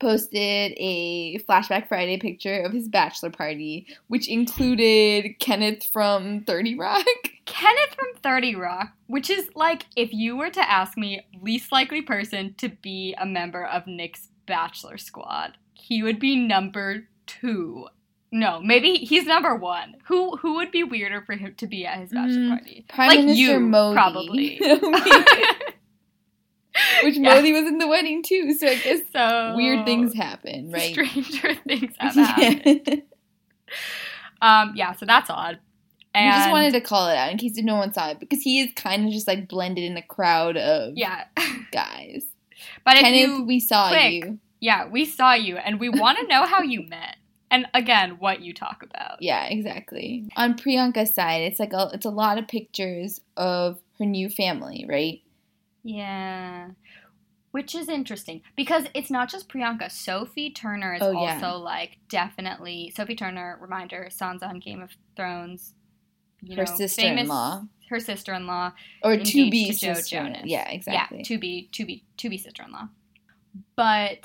posted 0.00 0.72
a 0.76 1.38
flashback 1.48 1.88
Friday 1.88 2.16
picture 2.18 2.60
of 2.62 2.72
his 2.72 2.88
bachelor 2.88 3.30
party, 3.30 3.86
which 4.08 4.28
included 4.28 5.38
Kenneth 5.38 5.84
from 5.92 6.42
Thirty 6.44 6.74
Rock. 6.78 7.04
Kenneth 7.46 7.94
from 7.94 8.08
30 8.22 8.56
Rock, 8.56 8.88
which 9.06 9.30
is 9.30 9.48
like 9.54 9.86
if 9.96 10.12
you 10.12 10.36
were 10.36 10.50
to 10.50 10.70
ask 10.70 10.98
me 10.98 11.22
least 11.40 11.72
likely 11.72 12.02
person 12.02 12.54
to 12.58 12.68
be 12.68 13.14
a 13.18 13.24
member 13.24 13.64
of 13.64 13.86
Nick's 13.86 14.28
Bachelor 14.46 14.98
Squad, 14.98 15.56
he 15.72 16.02
would 16.02 16.18
be 16.20 16.36
number 16.36 17.04
two. 17.26 17.86
No, 18.30 18.60
maybe 18.60 18.96
he's 18.96 19.24
number 19.24 19.56
one. 19.56 19.94
Who 20.04 20.36
who 20.36 20.56
would 20.56 20.70
be 20.70 20.84
weirder 20.84 21.22
for 21.22 21.34
him 21.36 21.54
to 21.56 21.66
be 21.66 21.86
at 21.86 21.98
his 22.00 22.10
bachelor 22.10 22.36
Mm, 22.40 22.48
party? 22.50 22.84
Prime 22.90 23.08
like 23.08 23.20
Minister 23.20 23.40
you, 23.54 23.60
Modi. 23.60 23.94
probably. 23.94 24.60
Which 27.08 27.16
Yeah. 27.16 27.34
Modi 27.34 27.52
was 27.52 27.64
in 27.64 27.78
the 27.78 27.88
wedding 27.88 28.22
too, 28.22 28.52
so 28.52 28.66
I 28.66 28.74
guess 28.76 29.00
so 29.12 29.54
weird 29.56 29.84
things 29.86 30.14
happen, 30.14 30.70
right? 30.70 30.92
Stranger 30.92 31.54
things 31.66 31.94
have 31.98 32.14
happened. 32.14 33.02
Um, 34.40 34.72
yeah, 34.76 34.92
so 34.94 35.06
that's 35.06 35.30
odd. 35.30 35.58
I 36.14 36.20
And 36.20 36.34
just 36.34 36.50
wanted 36.50 36.72
to 36.72 36.80
call 36.80 37.08
it 37.08 37.16
out 37.16 37.30
in 37.30 37.38
case 37.38 37.56
no 37.56 37.76
one 37.76 37.92
saw 37.92 38.10
it 38.10 38.20
because 38.20 38.40
he 38.42 38.60
is 38.60 38.72
kind 38.74 39.06
of 39.06 39.12
just 39.12 39.28
like 39.28 39.48
blended 39.48 39.84
in 39.84 39.96
a 39.96 40.02
crowd 40.02 40.56
of 40.56 40.94
yeah, 40.96 41.24
guys. 41.72 42.24
but 42.84 42.96
if 42.96 43.02
Kenneth, 43.02 43.20
you 43.20 43.44
we 43.44 43.60
saw 43.60 43.88
click, 43.88 44.12
you. 44.24 44.38
Yeah, 44.60 44.86
we 44.88 45.04
saw 45.04 45.34
you 45.34 45.56
and 45.56 45.78
we 45.78 45.88
want 45.88 46.18
to 46.18 46.26
know 46.26 46.44
how 46.46 46.62
you 46.62 46.82
met. 46.88 47.16
And 47.50 47.66
again, 47.72 48.16
what 48.18 48.42
you 48.42 48.52
talk 48.52 48.82
about. 48.82 49.22
Yeah, 49.22 49.44
exactly. 49.46 50.28
On 50.36 50.54
Priyanka's 50.54 51.14
side, 51.14 51.42
it's 51.42 51.58
like 51.58 51.72
a, 51.72 51.90
it's 51.94 52.04
a 52.04 52.10
lot 52.10 52.36
of 52.38 52.46
pictures 52.48 53.20
of 53.38 53.78
her 53.98 54.04
new 54.04 54.28
family, 54.28 54.84
right? 54.88 55.20
Yeah. 55.82 56.68
Which 57.50 57.74
is 57.74 57.88
interesting 57.88 58.42
because 58.56 58.84
it's 58.94 59.10
not 59.10 59.30
just 59.30 59.48
Priyanka. 59.48 59.90
Sophie 59.90 60.50
Turner 60.50 60.94
is 60.94 61.02
Oh, 61.02 61.12
yeah. 61.12 61.34
also 61.42 61.58
like 61.58 61.96
definitely 62.10 62.92
Sophie 62.94 63.16
Turner. 63.16 63.58
Reminder: 63.60 64.08
Sansa 64.10 64.42
on 64.48 64.60
Game 64.60 64.82
of 64.82 64.90
Thrones. 65.16 65.74
You 66.42 66.56
Her 66.56 66.64
know, 66.64 66.76
sister-in-law. 66.76 67.54
famous- 67.60 67.68
Her 67.88 68.00
sister-in-law. 68.00 68.72
Or 69.02 69.16
to 69.16 69.50
be 69.50 69.68
to 69.68 69.72
sister. 69.72 70.16
Jonas. 70.16 70.42
Yeah, 70.44 70.68
exactly. 70.68 71.18
Yeah, 71.18 71.24
to 71.24 71.38
be 71.38 71.68
to 71.72 71.84
be 71.86 72.04
to 72.18 72.28
be 72.28 72.36
sister-in-law. 72.38 72.88
But 73.76 74.20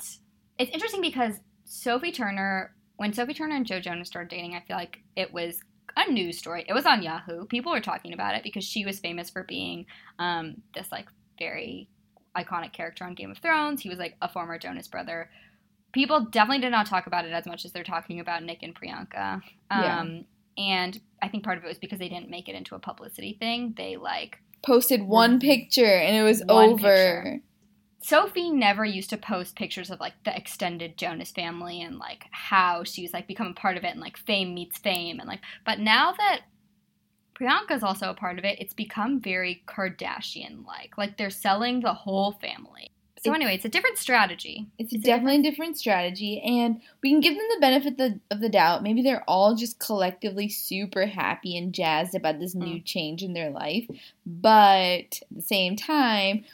it's 0.58 0.70
interesting 0.72 1.00
because 1.00 1.40
Sophie 1.64 2.12
Turner 2.12 2.74
when 2.96 3.12
Sophie 3.12 3.34
Turner 3.34 3.56
and 3.56 3.66
Joe 3.66 3.80
Jonas 3.80 4.06
started 4.06 4.28
dating, 4.30 4.54
I 4.54 4.60
feel 4.60 4.76
like 4.76 5.00
it 5.16 5.32
was 5.32 5.58
a 5.96 6.10
news 6.10 6.38
story. 6.38 6.64
It 6.68 6.72
was 6.74 6.86
on 6.86 7.02
Yahoo. 7.02 7.46
People 7.46 7.72
were 7.72 7.80
talking 7.80 8.12
about 8.12 8.36
it 8.36 8.42
because 8.44 8.64
she 8.64 8.84
was 8.84 9.00
famous 9.00 9.30
for 9.30 9.42
being 9.44 9.86
um, 10.20 10.56
this 10.74 10.92
like 10.92 11.06
very 11.38 11.88
iconic 12.36 12.72
character 12.72 13.04
on 13.04 13.14
Game 13.14 13.30
of 13.30 13.38
Thrones. 13.38 13.80
He 13.80 13.88
was 13.88 13.98
like 13.98 14.16
a 14.22 14.28
former 14.28 14.58
Jonas 14.58 14.88
brother. 14.88 15.30
People 15.92 16.26
definitely 16.30 16.60
did 16.60 16.70
not 16.72 16.86
talk 16.86 17.06
about 17.06 17.24
it 17.24 17.32
as 17.32 17.46
much 17.46 17.64
as 17.64 17.72
they're 17.72 17.84
talking 17.84 18.18
about 18.20 18.42
Nick 18.42 18.62
and 18.62 18.74
Priyanka. 18.74 19.40
Yeah. 19.70 20.00
Um, 20.00 20.24
And 20.56 21.00
I 21.22 21.28
think 21.28 21.44
part 21.44 21.58
of 21.58 21.64
it 21.64 21.68
was 21.68 21.78
because 21.78 21.98
they 21.98 22.08
didn't 22.08 22.30
make 22.30 22.48
it 22.48 22.54
into 22.54 22.74
a 22.74 22.78
publicity 22.78 23.36
thing. 23.38 23.74
They 23.76 23.96
like 23.96 24.38
Posted 24.64 25.02
one 25.02 25.40
picture 25.40 25.84
and 25.84 26.16
it 26.16 26.22
was 26.22 26.42
over. 26.48 26.76
picture. 26.76 27.40
Sophie 28.00 28.50
never 28.50 28.84
used 28.84 29.10
to 29.10 29.16
post 29.16 29.56
pictures 29.56 29.90
of 29.90 29.98
like 30.00 30.12
the 30.24 30.36
extended 30.36 30.98
Jonas 30.98 31.30
family 31.32 31.80
and 31.80 31.98
like 31.98 32.24
how 32.32 32.84
she's 32.84 33.12
like 33.14 33.26
become 33.26 33.46
a 33.48 33.54
part 33.54 33.76
of 33.78 33.84
it 33.84 33.92
and 33.92 34.00
like 34.00 34.16
fame 34.18 34.52
meets 34.54 34.76
fame 34.78 35.20
and 35.20 35.28
like 35.28 35.40
but 35.64 35.78
now 35.80 36.12
that 36.12 36.40
Priyanka's 37.38 37.82
also 37.82 38.10
a 38.10 38.14
part 38.14 38.38
of 38.38 38.44
it, 38.44 38.60
it's 38.60 38.74
become 38.74 39.20
very 39.20 39.62
Kardashian 39.66 40.64
like. 40.66 40.96
Like 40.96 41.16
they're 41.16 41.30
selling 41.30 41.80
the 41.80 41.94
whole 41.94 42.32
family. 42.32 42.90
So 43.24 43.30
It's- 43.30 43.36
anyway, 43.36 43.54
it's 43.54 43.64
a 43.64 43.70
different 43.70 43.96
strategy. 43.96 44.66
It's, 44.78 44.92
It's 44.92 45.02
definitely 45.02 45.38
a 45.38 45.50
different 45.50 45.78
strategy, 45.78 46.42
and 46.42 46.82
we 47.02 47.10
can 47.10 47.20
give 47.20 47.34
them 47.34 47.46
the 47.54 47.60
benefit 47.60 47.96
the, 47.96 48.20
of 48.30 48.40
the 48.40 48.50
doubt. 48.50 48.82
Maybe 48.82 49.00
they're 49.00 49.24
all 49.26 49.54
just 49.54 49.78
collectively 49.78 50.48
super 50.48 51.06
happy 51.06 51.56
and 51.56 51.72
jazzed 51.72 52.14
about 52.14 52.38
this 52.38 52.54
new 52.54 52.80
mm. 52.80 52.84
change 52.84 53.22
in 53.22 53.32
their 53.32 53.50
life. 53.50 53.86
But 54.26 55.20
at 55.22 55.22
the 55.30 55.40
same 55.40 55.74
time, 55.74 56.44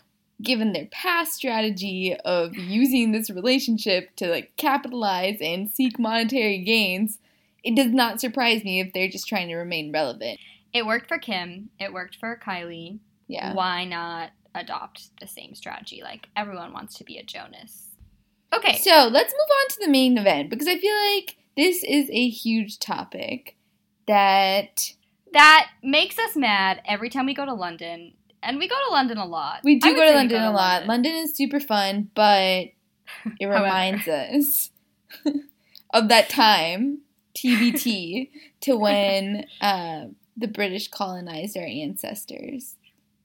given 0.41 0.73
their 0.73 0.87
past 0.87 1.35
strategy 1.35 2.17
of 2.25 2.57
using 2.57 3.11
this 3.11 3.31
relationship 3.31 4.15
to 4.17 4.29
like 4.29 4.57
capitalize 4.57 5.39
and 5.41 5.71
seek 5.71 5.99
monetary 5.99 6.59
gains, 6.59 7.19
it 7.65 7.75
does 7.75 7.93
not 7.93 8.21
surprise 8.21 8.65
me 8.65 8.81
if 8.81 8.93
they're 8.93 9.09
just 9.09 9.29
trying 9.29 9.49
to 9.49 9.57
remain 9.57 9.93
relevant. 9.93 10.39
It 10.73 10.87
worked 10.87 11.09
for 11.09 11.19
Kim, 11.19 11.71
it 11.79 11.93
worked 11.93 12.17
for 12.17 12.41
Kylie. 12.45 13.01
Yeah. 13.27 13.55
Why 13.55 13.85
not 13.85 14.31
adopt 14.55 15.19
the 15.21 15.27
same 15.27 15.55
strategy? 15.55 16.03
Like 16.03 16.29
everyone 16.37 16.73
wants 16.73 16.95
to 16.99 17.05
be 17.05 17.19
a 17.19 17.23
Jonas. 17.23 17.89
Okay. 18.53 18.79
So 18.79 19.09
let's 19.11 19.33
move 19.33 19.41
on 19.63 19.69
to 19.69 19.87
the 19.87 19.91
main 19.91 20.19
event 20.19 20.51
because 20.51 20.67
I 20.67 20.79
feel 20.79 20.95
like 21.15 21.37
this 21.57 21.85
is 21.85 22.09
a 22.11 22.29
huge 22.29 22.79
topic 22.79 23.57
that 24.07 24.93
that 25.33 25.69
makes 25.83 26.19
us 26.19 26.37
mad 26.37 26.83
every 26.85 27.09
time 27.09 27.27
we 27.27 27.35
go 27.35 27.45
to 27.45 27.55
London, 27.55 28.15
and 28.43 28.59
we 28.59 28.69
go 28.69 28.75
to 28.89 28.93
London 28.93 29.19
a 29.19 29.27
lot. 29.27 29.61
we 29.63 29.79
do 29.79 29.95
go 29.95 30.01
to 30.01 30.01
say 30.01 30.13
we 30.13 30.17
London 30.17 30.43
a 30.43 30.51
lot. 30.53 30.87
London 30.87 31.13
is 31.13 31.37
super 31.37 31.61
fun, 31.61 32.11
but 32.15 32.69
it 33.39 33.47
reminds 33.47 34.09
us 34.09 34.71
of 35.93 36.09
that 36.09 36.29
time, 36.29 37.01
TBT, 37.37 38.31
to 38.63 38.77
when 38.77 39.47
uh, 39.61 40.07
the 40.41 40.49
British 40.49 40.89
colonized 40.89 41.57
our 41.57 41.65
ancestors. 41.65 42.77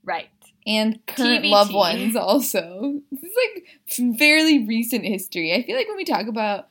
right? 0.04 0.30
And 0.68 1.00
current 1.08 1.44
TBT. 1.46 1.50
loved 1.52 1.74
ones 1.74 2.16
also. 2.16 3.02
This 3.12 3.24
is 3.24 3.38
like 3.44 4.18
fairly 4.20 4.66
recent 4.66 5.06
history. 5.06 5.54
I 5.54 5.64
feel 5.64 5.76
like 5.76 5.88
when 5.88 5.98
we 5.98 6.06
talk 6.06 6.28
about 6.28 6.70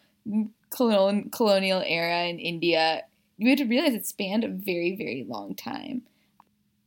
colon- 0.71 1.31
colonial 1.31 1.83
era 1.87 2.25
in 2.25 2.39
India, 2.39 3.03
you 3.39 3.49
have 3.51 3.59
to 3.59 3.65
realize 3.65 3.95
it 3.95 4.07
spanned 4.07 4.43
a 4.45 4.49
very, 4.49 4.97
very 4.97 5.25
long 5.29 5.55
time. 5.55 6.03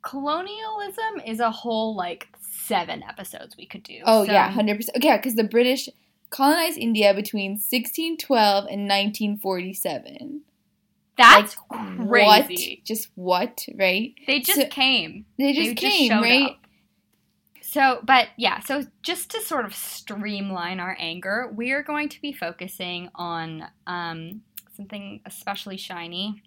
Colonialism 0.01 1.21
is 1.25 1.39
a 1.39 1.51
whole 1.51 1.95
like 1.95 2.27
seven 2.39 3.03
episodes 3.07 3.55
we 3.57 3.65
could 3.65 3.83
do. 3.83 4.01
Oh 4.05 4.25
So, 4.25 4.31
yeah, 4.31 4.49
hundred 4.49 4.77
percent. 4.77 4.97
Okay, 4.97 5.15
because 5.17 5.35
the 5.35 5.43
British 5.43 5.89
colonized 6.29 6.77
India 6.77 7.13
between 7.13 7.51
1612 7.51 8.65
and 8.69 8.87
1947. 8.87 10.41
That's 11.17 11.55
Like, 11.71 12.07
crazy. 12.09 12.77
What? 12.79 12.85
Just 12.85 13.09
what? 13.15 13.65
Right? 13.75 14.13
They 14.27 14.39
just 14.39 14.59
So- 14.61 14.67
came. 14.67 15.25
They 15.37 15.53
just 15.53 15.69
they 15.69 15.75
came, 15.75 16.09
showed 16.11 16.21
right? 16.21 16.49
up. 16.51 16.57
So, 17.61 17.99
but 18.03 18.29
yeah, 18.37 18.59
so 18.61 18.83
just 19.03 19.29
to 19.31 19.41
sort 19.41 19.65
of 19.65 19.75
streamline 19.75 20.79
our 20.79 20.95
anger, 20.99 21.51
we 21.53 21.71
are 21.71 21.83
going 21.83 22.07
to 22.09 22.21
be 22.21 22.31
focusing 22.31 23.09
on 23.13 23.65
um, 23.85 24.41
something 24.75 25.19
especially 25.25 25.75
shiny, 25.77 26.41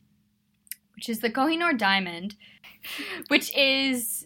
which 0.95 1.09
is 1.11 1.21
the 1.21 1.31
Kohinoor 1.31 1.77
diamond, 1.77 2.37
which 3.29 3.55
is 3.55 4.20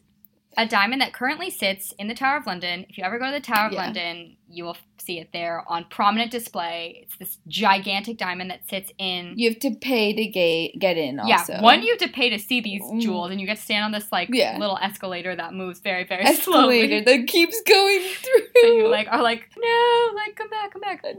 a 0.56 0.66
diamond 0.66 1.00
that 1.00 1.12
currently 1.12 1.50
sits 1.50 1.92
in 1.98 2.08
the 2.08 2.14
Tower 2.14 2.36
of 2.38 2.46
London. 2.46 2.86
If 2.88 2.96
you 2.98 3.04
ever 3.04 3.18
go 3.18 3.26
to 3.26 3.32
the 3.32 3.40
Tower 3.40 3.66
of 3.66 3.72
Yeah. 3.72 3.84
London, 3.84 4.36
you 4.48 4.64
will 4.64 4.76
see 4.98 5.18
it 5.18 5.30
there 5.32 5.64
on 5.68 5.84
prominent 5.90 6.30
display. 6.30 7.00
It's 7.02 7.16
this 7.16 7.38
gigantic 7.48 8.16
diamond 8.18 8.50
that 8.50 8.68
sits 8.68 8.92
in. 8.98 9.34
You 9.36 9.50
have 9.50 9.58
to 9.60 9.72
pay 9.74 10.12
to 10.12 10.26
get 10.26 10.78
get 10.78 10.96
in. 10.96 11.18
Also, 11.18 11.52
Yeah, 11.54 11.60
one 11.60 11.82
you 11.82 11.90
have 11.90 11.98
to 12.08 12.14
pay 12.14 12.30
to 12.30 12.38
see 12.38 12.60
these 12.60 12.82
Mm. 12.82 13.00
jewels, 13.00 13.30
and 13.30 13.40
you 13.40 13.46
get 13.46 13.56
to 13.56 13.62
stand 13.62 13.84
on 13.84 13.92
this 13.92 14.10
like 14.12 14.28
Yeah. 14.32 14.56
little 14.58 14.78
escalator 14.80 15.34
that 15.36 15.52
moves 15.54 15.80
very, 15.80 16.04
very 16.04 16.22
escalator 16.24 16.88
slowly. 16.88 17.00
that 17.00 17.26
keeps 17.26 17.60
going 17.62 18.00
through. 18.22 18.46
So 18.62 18.66
you 18.74 18.88
like 18.88 19.08
are 19.10 19.22
like, 19.22 19.48
no, 19.58 20.10
like 20.14 20.36
come 20.36 20.50
back, 20.50 20.72
come 20.72 20.80
back. 20.82 21.02
no, 21.02 21.10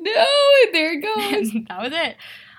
and 0.66 0.74
there 0.74 0.94
it 0.94 1.02
goes. 1.04 1.52
that 1.68 1.82
was 1.82 1.92
it. 1.94 2.16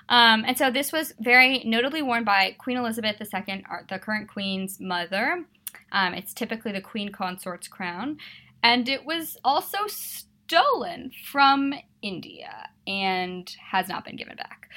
Um, 0.09 0.45
and 0.47 0.57
so 0.57 0.71
this 0.71 0.93
was 0.93 1.13
very 1.19 1.63
notably 1.65 2.01
worn 2.01 2.23
by 2.23 2.55
Queen 2.57 2.77
Elizabeth 2.77 3.17
II, 3.21 3.63
the 3.89 3.99
current 3.99 4.29
queen's 4.29 4.79
mother. 4.79 5.43
Um, 5.91 6.13
it's 6.13 6.33
typically 6.33 6.71
the 6.71 6.81
queen 6.81 7.09
consort's 7.09 7.67
crown, 7.67 8.17
and 8.63 8.89
it 8.89 9.05
was 9.05 9.37
also 9.43 9.79
stolen 9.87 11.11
from 11.31 11.73
India 12.01 12.69
and 12.85 13.53
has 13.71 13.87
not 13.87 14.05
been 14.05 14.15
given 14.15 14.35
back. 14.35 14.69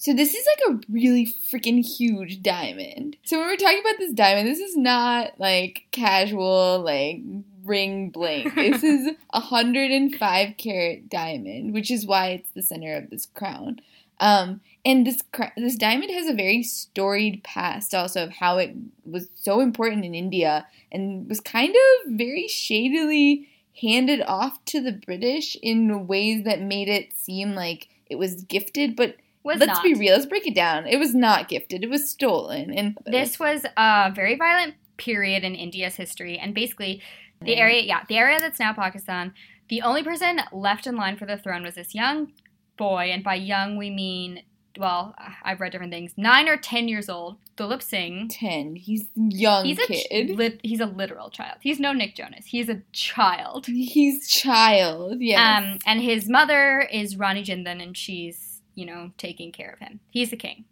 So 0.00 0.12
this 0.14 0.32
is 0.32 0.46
like 0.46 0.76
a 0.76 0.80
really 0.88 1.26
freaking 1.26 1.84
huge 1.84 2.40
diamond. 2.40 3.16
So 3.24 3.38
when 3.38 3.48
we're 3.48 3.56
talking 3.56 3.80
about 3.80 3.98
this 3.98 4.12
diamond, 4.12 4.46
this 4.46 4.60
is 4.60 4.76
not 4.76 5.32
like 5.40 5.86
casual 5.90 6.80
like 6.80 7.20
ring 7.64 8.10
bling. 8.10 8.52
This 8.54 8.84
is 8.84 9.08
a 9.32 9.40
105 9.40 10.56
carat 10.56 11.08
diamond, 11.08 11.74
which 11.74 11.90
is 11.90 12.06
why 12.06 12.28
it's 12.28 12.50
the 12.50 12.62
center 12.62 12.96
of 12.96 13.10
this 13.10 13.26
crown. 13.26 13.80
Um, 14.20 14.60
and 14.84 15.06
this 15.06 15.22
this 15.56 15.76
diamond 15.76 16.10
has 16.10 16.28
a 16.28 16.34
very 16.34 16.62
storied 16.62 17.42
past, 17.44 17.94
also 17.94 18.24
of 18.24 18.30
how 18.30 18.58
it 18.58 18.74
was 19.04 19.28
so 19.34 19.60
important 19.60 20.04
in 20.04 20.14
India 20.14 20.66
and 20.90 21.28
was 21.28 21.40
kind 21.40 21.74
of 21.74 22.12
very 22.12 22.48
shadily 22.48 23.48
handed 23.80 24.22
off 24.22 24.64
to 24.66 24.80
the 24.80 24.92
British 24.92 25.56
in 25.62 26.06
ways 26.06 26.44
that 26.44 26.60
made 26.60 26.88
it 26.88 27.12
seem 27.14 27.54
like 27.54 27.88
it 28.06 28.16
was 28.16 28.42
gifted, 28.42 28.96
but 28.96 29.16
Was 29.44 29.58
let's 29.58 29.74
not. 29.74 29.82
be 29.84 29.94
real. 29.94 30.14
Let's 30.14 30.26
break 30.26 30.46
it 30.46 30.54
down. 30.54 30.86
It 30.86 30.98
was 30.98 31.14
not 31.14 31.48
gifted. 31.48 31.84
It 31.84 31.90
was 31.90 32.10
stolen. 32.10 32.72
And 32.72 32.98
This 33.06 33.38
was 33.38 33.64
a 33.76 34.10
very 34.14 34.36
violent 34.36 34.74
period 34.96 35.44
in 35.44 35.54
India's 35.54 35.94
history, 35.94 36.38
and 36.38 36.54
basically 36.54 37.02
the 37.40 37.56
area, 37.56 37.82
yeah, 37.82 38.02
the 38.08 38.18
area 38.18 38.38
that's 38.40 38.58
now 38.58 38.72
Pakistan. 38.72 39.32
The 39.68 39.82
only 39.82 40.02
person 40.02 40.40
left 40.50 40.86
in 40.86 40.96
line 40.96 41.16
for 41.16 41.26
the 41.26 41.36
throne 41.36 41.62
was 41.62 41.74
this 41.74 41.94
young 41.94 42.32
boy, 42.78 43.10
and 43.12 43.22
by 43.22 43.34
young 43.34 43.76
we 43.76 43.90
mean, 43.90 44.42
well, 44.78 45.14
I've 45.42 45.60
read 45.60 45.72
different 45.72 45.92
things. 45.92 46.12
Nine 46.16 46.48
or 46.48 46.56
ten 46.56 46.88
years 46.88 47.08
old, 47.08 47.36
Duleep 47.56 47.82
Singh. 47.82 48.28
ten. 48.28 48.76
He's 48.76 49.06
young 49.16 49.64
He's 49.66 49.78
a 49.78 49.86
kid. 49.86 50.30
lit, 50.30 50.60
he's 50.62 50.80
a 50.80 50.86
literal 50.86 51.28
child. 51.30 51.58
He's 51.60 51.80
no 51.80 51.92
Nick 51.92 52.14
Jonas. 52.14 52.46
He's 52.46 52.68
a 52.68 52.80
child. 52.92 53.66
He's 53.66 54.28
child. 54.28 55.20
Yes. 55.20 55.40
Um, 55.40 55.78
and 55.84 56.00
his 56.00 56.28
mother 56.28 56.80
is 56.92 57.16
Rani 57.16 57.42
Jindan, 57.42 57.82
and 57.82 57.96
she's 57.96 58.62
you 58.74 58.86
know 58.86 59.10
taking 59.18 59.50
care 59.52 59.70
of 59.70 59.80
him. 59.80 60.00
He's 60.10 60.30
the 60.30 60.36
king. 60.36 60.64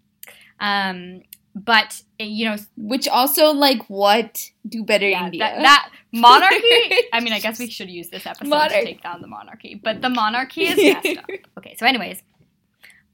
Um, 0.61 1.23
but 1.57 2.03
you 2.19 2.45
know 2.45 2.57
Which 2.77 3.09
also 3.09 3.53
like 3.53 3.89
what 3.89 4.39
do 4.69 4.85
better 4.85 5.09
yeah, 5.09 5.25
India? 5.25 5.41
That, 5.41 5.63
that 5.63 5.91
monarchy. 6.13 6.97
I 7.13 7.21
mean, 7.21 7.33
I 7.33 7.41
guess 7.41 7.59
we 7.59 7.71
should 7.71 7.91
use 7.91 8.11
this 8.11 8.27
episode 8.27 8.69
to 8.69 8.85
take 8.85 9.03
down 9.03 9.23
the 9.23 9.27
monarchy, 9.27 9.81
but 9.83 10.03
the 10.03 10.11
monarchy 10.11 10.67
is 10.67 10.77
messed 11.05 11.19
up. 11.19 11.25
Okay, 11.59 11.75
so 11.79 11.87
anyways, 11.87 12.23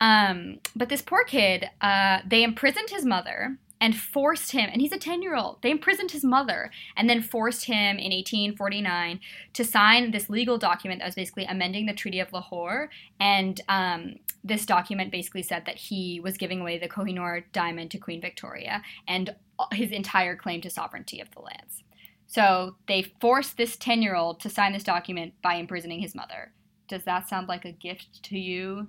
um, 0.01 0.59
but 0.75 0.89
this 0.89 1.03
poor 1.03 1.25
kid, 1.25 1.71
uh, 1.81 2.19
they 2.27 2.43
imprisoned 2.43 2.91
his 2.91 3.05
mother 3.05 3.59
and 3.83 3.97
forced 3.97 4.53
him, 4.53 4.71
and 4.73 4.81
he's 4.81 4.93
a 4.93 4.99
ten-year-old. 4.99 5.61
They 5.61 5.73
imprisoned 5.73 6.13
his 6.13 6.25
mother 6.25 6.71
and 6.97 7.11
then 7.11 7.21
forced 7.21 7.65
him 7.65 7.99
in 7.99 8.13
1849 8.13 9.19
to 9.55 9.65
sign 9.65 10.13
this 10.13 10.31
legal 10.31 10.57
document 10.57 11.01
that 11.01 11.07
was 11.07 11.17
basically 11.17 11.45
amending 11.45 11.87
the 11.87 11.93
Treaty 11.93 12.21
of 12.21 12.33
Lahore, 12.33 12.91
and 13.19 13.61
um, 13.69 14.15
this 14.45 14.65
document 14.65 15.11
basically 15.11 15.43
said 15.43 15.67
that 15.67 15.77
he 15.77 16.21
was 16.21 16.37
giving 16.37 16.61
away 16.61 16.79
the 16.79 16.89
Kohinoor 16.89 17.43
diamond 17.53 17.91
to 17.91 17.99
Queen 17.99 18.21
Victoria 18.21 18.83
and 19.09 19.35
his 19.73 19.91
entire 19.91 20.37
claim 20.37 20.61
to 20.61 20.71
sovereignty 20.71 21.21
of 21.21 21.31
the 21.33 21.41
lands. 21.41 21.83
So 22.29 22.77
they 22.87 23.03
forced 23.21 23.57
this 23.57 23.77
10 23.77 24.01
year 24.01 24.15
old 24.15 24.41
to 24.41 24.49
sign 24.49 24.73
this 24.73 24.85
document 24.85 25.35
by 25.43 25.55
imprisoning 25.55 26.01
his 26.01 26.15
mother. 26.15 26.53
Does 26.89 27.03
that 27.03 27.29
sound 27.29 27.49
like 27.49 27.65
a 27.65 27.73
gift 27.73 28.23
to 28.25 28.39
you? 28.39 28.89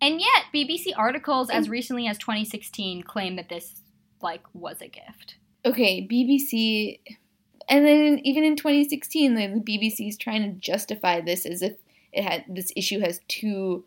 And 0.00 0.20
yet, 0.20 0.44
BBC 0.54 0.92
articles 0.94 1.48
as 1.48 1.70
recently 1.70 2.06
as 2.06 2.18
2016 2.18 3.02
claim 3.02 3.36
that 3.36 3.48
this 3.48 3.80
like 4.22 4.42
was 4.54 4.80
a 4.80 4.88
gift. 4.88 5.36
okay, 5.64 6.06
BBC, 6.06 7.00
and 7.68 7.86
then 7.86 8.20
even 8.22 8.44
in 8.44 8.56
2016, 8.56 9.34
the 9.34 9.40
BBC 9.60 10.08
is 10.08 10.16
trying 10.16 10.42
to 10.42 10.60
justify 10.60 11.20
this 11.20 11.44
as 11.44 11.62
if 11.62 11.74
it 12.12 12.22
had 12.22 12.44
this 12.48 12.72
issue 12.76 13.00
has 13.00 13.20
two 13.28 13.84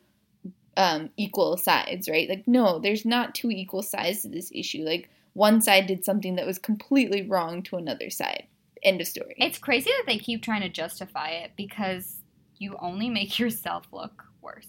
um, 0.77 1.09
equal 1.17 1.57
sides, 1.57 2.07
right? 2.09 2.29
Like, 2.29 2.47
no, 2.47 2.79
there's 2.79 3.05
not 3.05 3.33
two 3.33 3.49
equal 3.49 3.81
sides 3.81 4.21
to 4.21 4.29
this 4.29 4.51
issue. 4.53 4.83
Like, 4.83 5.09
one 5.33 5.61
side 5.61 5.87
did 5.87 6.05
something 6.05 6.35
that 6.35 6.45
was 6.45 6.59
completely 6.59 7.21
wrong 7.21 7.63
to 7.63 7.77
another 7.77 8.09
side. 8.09 8.47
End 8.83 9.01
of 9.01 9.07
story. 9.07 9.35
It's 9.37 9.57
crazy 9.57 9.89
that 9.89 10.03
they 10.07 10.17
keep 10.17 10.43
trying 10.43 10.61
to 10.61 10.69
justify 10.69 11.29
it 11.29 11.51
because 11.57 12.17
you 12.57 12.77
only 12.81 13.09
make 13.09 13.39
yourself 13.39 13.87
look 13.91 14.23
worse. 14.41 14.67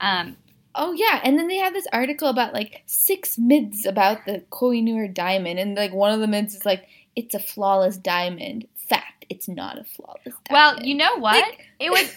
Um, 0.00 0.36
Oh 0.74 0.92
yeah, 0.92 1.20
and 1.24 1.38
then 1.38 1.48
they 1.48 1.56
have 1.56 1.72
this 1.72 1.86
article 1.92 2.28
about 2.28 2.52
like 2.52 2.82
six 2.86 3.38
myths 3.38 3.86
about 3.86 4.26
the 4.26 4.44
Kohinoor 4.50 5.12
diamond, 5.12 5.58
and 5.58 5.76
like 5.76 5.92
one 5.92 6.12
of 6.12 6.20
the 6.20 6.26
myths 6.26 6.54
is 6.54 6.64
like 6.64 6.86
it's 7.16 7.34
a 7.34 7.40
flawless 7.40 7.96
diamond. 7.96 8.66
Fact, 8.76 9.26
it's 9.28 9.48
not 9.48 9.78
a 9.78 9.84
flawless 9.84 10.34
diamond. 10.44 10.50
well, 10.50 10.82
you 10.82 10.94
know 10.94 11.16
what? 11.18 11.44
it 11.80 11.90
was 11.90 12.14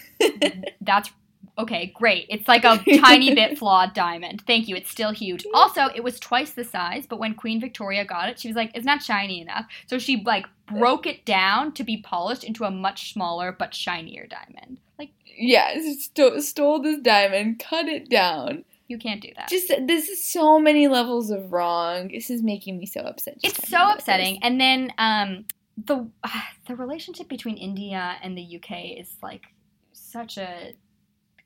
that's 0.80 1.10
okay, 1.58 1.92
great. 1.94 2.26
It's 2.28 2.48
like 2.48 2.64
a 2.64 2.78
tiny 2.98 3.34
bit 3.34 3.58
flawed 3.58 3.94
diamond. 3.94 4.42
Thank 4.46 4.68
you. 4.68 4.76
It's 4.76 4.90
still 4.90 5.12
huge. 5.12 5.44
Also, 5.54 5.88
it 5.94 6.02
was 6.02 6.18
twice 6.20 6.52
the 6.52 6.64
size, 6.64 7.06
but 7.06 7.18
when 7.18 7.34
Queen 7.34 7.60
Victoria 7.60 8.04
got 8.04 8.28
it, 8.28 8.38
she 8.38 8.48
was 8.48 8.56
like, 8.56 8.70
"It's 8.74 8.86
not 8.86 9.02
shiny 9.02 9.40
enough." 9.40 9.66
So 9.86 9.98
she 9.98 10.22
like 10.24 10.46
broke 10.66 11.06
it 11.06 11.24
down 11.24 11.72
to 11.72 11.84
be 11.84 11.98
polished 11.98 12.44
into 12.44 12.64
a 12.64 12.70
much 12.70 13.12
smaller 13.12 13.52
but 13.52 13.74
shinier 13.74 14.26
diamond. 14.26 14.78
Like 14.98 15.10
yeah, 15.36 15.74
sto- 15.98 16.40
stole 16.40 16.82
this 16.82 17.00
diamond, 17.00 17.58
cut 17.58 17.86
it 17.88 18.08
down. 18.08 18.64
you 18.88 18.98
can't 18.98 19.20
do 19.22 19.30
that. 19.36 19.48
Just 19.48 19.68
this 19.86 20.08
is 20.08 20.26
so 20.26 20.58
many 20.58 20.88
levels 20.88 21.30
of 21.30 21.52
wrong. 21.52 22.08
This 22.08 22.30
is 22.30 22.42
making 22.42 22.78
me 22.78 22.86
so 22.86 23.00
upset. 23.00 23.38
it's 23.42 23.68
so 23.68 23.90
upsetting. 23.90 24.34
this. 24.34 24.40
And 24.42 24.60
then 24.60 24.92
um, 24.98 25.44
the 25.76 26.08
the 26.66 26.76
relationship 26.76 27.28
between 27.28 27.56
India 27.56 28.16
and 28.22 28.36
the 28.36 28.56
UK 28.56 28.98
is 29.00 29.16
like 29.22 29.44
such 29.92 30.38
a 30.38 30.74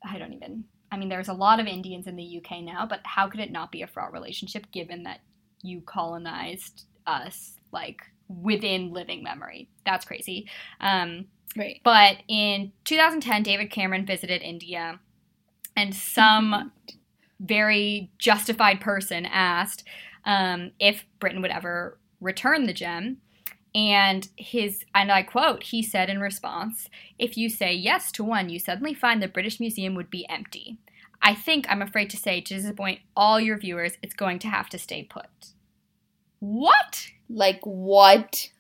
I 0.05 0.19
don't 0.19 0.33
even. 0.33 0.64
I 0.93 0.97
mean, 0.97 1.09
there's 1.09 1.28
a 1.28 1.35
lot 1.35 1.59
of 1.59 1.66
Indians 1.66 2.07
in 2.07 2.14
the 2.16 2.40
UK 2.40 2.62
now, 2.62 2.87
but 2.87 3.00
how 3.05 3.28
could 3.28 3.40
it 3.40 3.50
not 3.50 3.73
be 3.73 3.83
a 3.83 3.87
fraught 3.87 4.12
relationship 4.12 4.71
given 4.71 5.02
that 5.02 5.21
you 5.62 5.81
colonized 5.81 6.85
us 7.07 7.55
like 7.73 8.02
within 8.28 8.93
living 8.93 9.23
memory? 9.23 9.69
That's 9.85 10.05
crazy. 10.05 10.49
Um, 10.81 11.26
Right. 11.57 11.81
but 11.83 12.19
in 12.29 12.73
2010, 12.85 13.43
David 13.43 13.71
Cameron 13.71 14.07
visited 14.07 14.43
India, 14.43 15.01
and 15.75 15.95
some 15.95 16.73
very 17.41 18.11
justified 18.19 18.81
person 18.81 19.27
asked 19.27 19.85
um, 20.25 20.73
if 20.79 21.05
Britain 21.19 21.43
would 21.43 21.51
ever 21.51 21.99
return 22.21 22.67
the 22.67 22.73
gem. 22.73 23.19
And 23.75 24.27
his, 24.37 24.85
and 24.95 25.13
I 25.13 25.23
quote, 25.23 25.65
he 25.65 25.83
said 25.83 26.09
in 26.09 26.19
response, 26.19 26.89
If 27.19 27.37
you 27.37 27.51
say 27.51 27.75
yes 27.75 28.11
to 28.13 28.25
one, 28.25 28.49
you 28.49 28.59
suddenly 28.59 28.95
find 28.95 29.23
the 29.23 29.29
British 29.29 29.61
Museum 29.61 29.95
would 29.95 30.09
be 30.09 30.27
empty. 30.31 30.79
I 31.21 31.35
think, 31.35 31.67
I'm 31.69 31.83
afraid 31.83 32.09
to 32.11 32.17
say, 32.17 32.41
to 32.41 32.55
disappoint 32.55 33.01
all 33.15 33.39
your 33.39 33.59
viewers, 33.59 33.99
it's 34.03 34.15
going 34.15 34.39
to 34.41 34.49
have 34.49 34.69
to 34.71 34.79
stay 34.79 35.03
put. 35.03 35.27
What? 36.41 37.09
Like 37.29 37.61
what? 37.65 38.51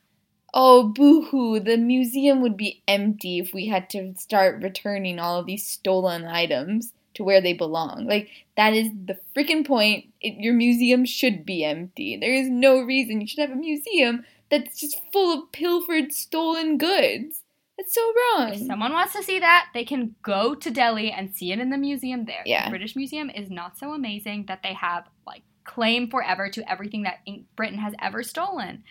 Oh, 0.58 0.84
boo-hoo! 0.84 1.60
The 1.60 1.76
museum 1.76 2.40
would 2.40 2.56
be 2.56 2.82
empty 2.88 3.38
if 3.38 3.52
we 3.52 3.66
had 3.66 3.90
to 3.90 4.14
start 4.16 4.62
returning 4.62 5.18
all 5.18 5.38
of 5.38 5.44
these 5.44 5.66
stolen 5.66 6.24
items 6.24 6.94
to 7.12 7.22
where 7.22 7.42
they 7.42 7.52
belong. 7.52 8.06
Like 8.06 8.30
that 8.56 8.72
is 8.72 8.88
the 9.04 9.18
freaking 9.36 9.66
point. 9.66 10.06
It, 10.22 10.42
your 10.42 10.54
museum 10.54 11.04
should 11.04 11.44
be 11.44 11.62
empty. 11.62 12.16
There 12.16 12.32
is 12.32 12.48
no 12.48 12.80
reason 12.80 13.20
you 13.20 13.26
should 13.26 13.40
have 13.40 13.50
a 13.50 13.60
museum 13.60 14.24
that's 14.50 14.80
just 14.80 14.98
full 15.12 15.38
of 15.38 15.52
pilfered, 15.52 16.12
stolen 16.12 16.78
goods. 16.78 17.42
That's 17.76 17.92
so 17.92 18.00
wrong. 18.00 18.54
If 18.54 18.66
someone 18.66 18.94
wants 18.94 19.12
to 19.12 19.22
see 19.22 19.38
that, 19.38 19.66
they 19.74 19.84
can 19.84 20.14
go 20.22 20.54
to 20.54 20.70
Delhi 20.70 21.10
and 21.10 21.34
see 21.34 21.52
it 21.52 21.58
in 21.58 21.68
the 21.68 21.76
museum 21.76 22.24
there. 22.24 22.42
Yeah. 22.46 22.64
The 22.64 22.70
British 22.70 22.96
Museum 22.96 23.28
is 23.28 23.50
not 23.50 23.76
so 23.76 23.92
amazing 23.92 24.46
that 24.48 24.62
they 24.62 24.72
have 24.72 25.04
like 25.26 25.42
claim 25.64 26.08
forever 26.08 26.48
to 26.48 26.70
everything 26.70 27.02
that 27.02 27.18
Britain 27.56 27.78
has 27.78 27.92
ever 28.00 28.22
stolen. 28.22 28.84